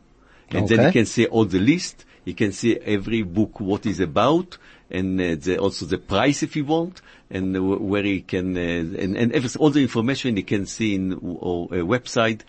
and 0.52 0.68
then 0.70 0.86
you 0.86 0.92
can 0.92 1.06
see 1.06 1.26
all 1.26 1.46
the 1.46 1.60
list. 1.60 2.06
You 2.26 2.34
can 2.36 2.52
see 2.52 2.78
every 2.78 3.24
book 3.24 3.60
what 3.60 3.86
is 3.86 4.00
about, 4.00 4.58
and 4.92 5.20
uh, 5.20 5.36
the, 5.40 5.58
also 5.58 5.86
the 5.86 5.98
price 5.98 6.44
if 6.44 6.56
you 6.56 6.66
want, 6.66 7.02
and 7.32 7.56
uh, 7.56 7.62
where 7.64 8.06
you 8.06 8.22
can 8.22 8.56
uh, 8.58 8.60
and 9.04 9.18
and 9.18 9.56
all 9.58 9.70
the 9.70 9.82
information 9.82 10.38
you 10.38 10.44
can 10.44 10.66
see 10.66 10.96
in 10.96 11.14
our 11.14 11.66
uh, 11.72 11.86
website. 11.96 12.42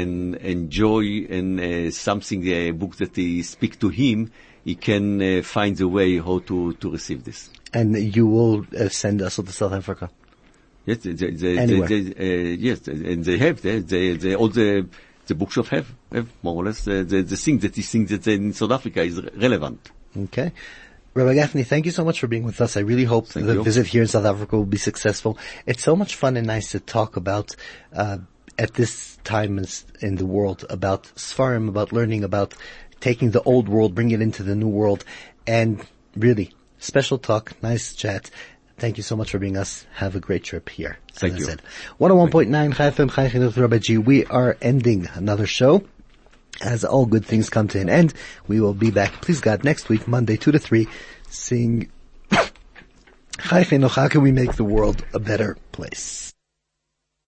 And 0.00 0.34
enjoy 0.36 1.04
and 1.30 1.60
uh, 1.60 1.90
something 1.90 2.46
a 2.48 2.72
book 2.72 2.96
that 2.96 3.14
he 3.16 3.42
speak 3.42 3.78
to 3.80 3.88
him, 3.88 4.30
he 4.64 4.74
can 4.74 5.22
uh, 5.22 5.42
find 5.42 5.80
a 5.80 5.86
way 5.86 6.18
how 6.18 6.40
to 6.48 6.72
to 6.74 6.90
receive 6.90 7.20
this. 7.24 7.50
and 7.74 7.96
you 8.16 8.26
will 8.26 8.64
uh, 8.78 8.88
send 8.88 9.20
us 9.20 9.36
to 9.36 9.52
South 9.52 9.72
Africa. 9.72 10.08
Yes, 10.86 10.98
they, 10.98 11.12
they, 11.12 11.30
they, 11.30 11.58
Anywhere. 11.58 11.88
they, 11.88 12.00
uh, 12.00 12.56
yes, 12.58 12.86
and 12.88 13.24
they 13.24 13.38
have, 13.38 13.60
they, 13.62 13.80
they, 13.80 14.16
they, 14.16 14.34
all 14.34 14.48
the, 14.48 14.86
the 15.26 15.34
bookshop 15.34 15.66
have, 15.68 15.86
have 16.12 16.28
more 16.42 16.56
or 16.56 16.64
less 16.64 16.84
the, 16.84 17.02
the, 17.04 17.22
the 17.22 17.36
thing 17.36 17.58
that 17.58 17.76
is 17.76 17.90
thing 17.90 18.06
that 18.06 18.26
in 18.26 18.52
South 18.52 18.70
Africa 18.70 19.02
is 19.02 19.20
relevant. 19.36 19.90
Okay. 20.16 20.52
Rabbi 21.14 21.34
Gafni, 21.34 21.64
thank 21.64 21.86
you 21.86 21.92
so 21.92 22.04
much 22.04 22.20
for 22.20 22.26
being 22.26 22.42
with 22.44 22.60
us. 22.60 22.76
I 22.76 22.80
really 22.80 23.04
hope 23.04 23.28
Thank 23.28 23.46
the 23.46 23.54
you. 23.54 23.62
visit 23.62 23.86
here 23.86 24.02
in 24.02 24.08
South 24.08 24.24
Africa 24.26 24.56
will 24.56 24.66
be 24.66 24.78
successful. 24.78 25.38
It's 25.64 25.82
so 25.82 25.94
much 25.96 26.16
fun 26.16 26.36
and 26.36 26.46
nice 26.46 26.72
to 26.72 26.80
talk 26.80 27.16
about, 27.16 27.54
uh, 27.92 28.18
at 28.58 28.74
this 28.74 29.18
time 29.24 29.64
in 30.00 30.16
the 30.16 30.26
world 30.26 30.64
about 30.70 31.04
Sfarim, 31.16 31.68
about 31.68 31.92
learning, 31.92 32.24
about 32.24 32.54
taking 33.00 33.30
the 33.30 33.42
old 33.42 33.68
world, 33.68 33.94
bringing 33.94 34.20
it 34.20 34.22
into 34.22 34.42
the 34.42 34.54
new 34.54 34.68
world, 34.68 35.04
and 35.46 35.84
really, 36.16 36.52
special 36.78 37.18
talk, 37.18 37.52
nice 37.62 37.94
chat. 37.94 38.30
Thank 38.76 38.96
you 38.96 39.02
so 39.02 39.16
much 39.16 39.30
for 39.30 39.38
being 39.38 39.56
us. 39.56 39.86
Have 39.94 40.16
a 40.16 40.20
great 40.20 40.44
trip 40.44 40.68
here. 40.68 40.98
Thank 41.12 41.38
you. 41.38 41.44
Said. 41.44 41.62
101.9 42.00 42.74
Chai 42.74 42.90
FM, 42.90 43.56
Rabbi 43.56 43.78
G. 43.78 43.98
We 43.98 44.24
are 44.26 44.56
ending 44.60 45.08
another 45.14 45.46
show. 45.46 45.84
As 46.60 46.84
all 46.84 47.06
good 47.06 47.24
things 47.24 47.50
come 47.50 47.68
to 47.68 47.80
an 47.80 47.88
end, 47.88 48.14
we 48.46 48.60
will 48.60 48.74
be 48.74 48.90
back, 48.90 49.22
please 49.22 49.40
God, 49.40 49.64
next 49.64 49.88
week, 49.88 50.06
Monday, 50.06 50.36
2 50.36 50.52
to 50.52 50.58
3, 50.58 50.86
seeing 51.28 51.90
Chai 53.38 53.62
how 53.62 54.08
can 54.08 54.22
we 54.22 54.32
make 54.32 54.54
the 54.54 54.64
world 54.64 55.04
a 55.12 55.18
better 55.18 55.56
place? 55.72 56.33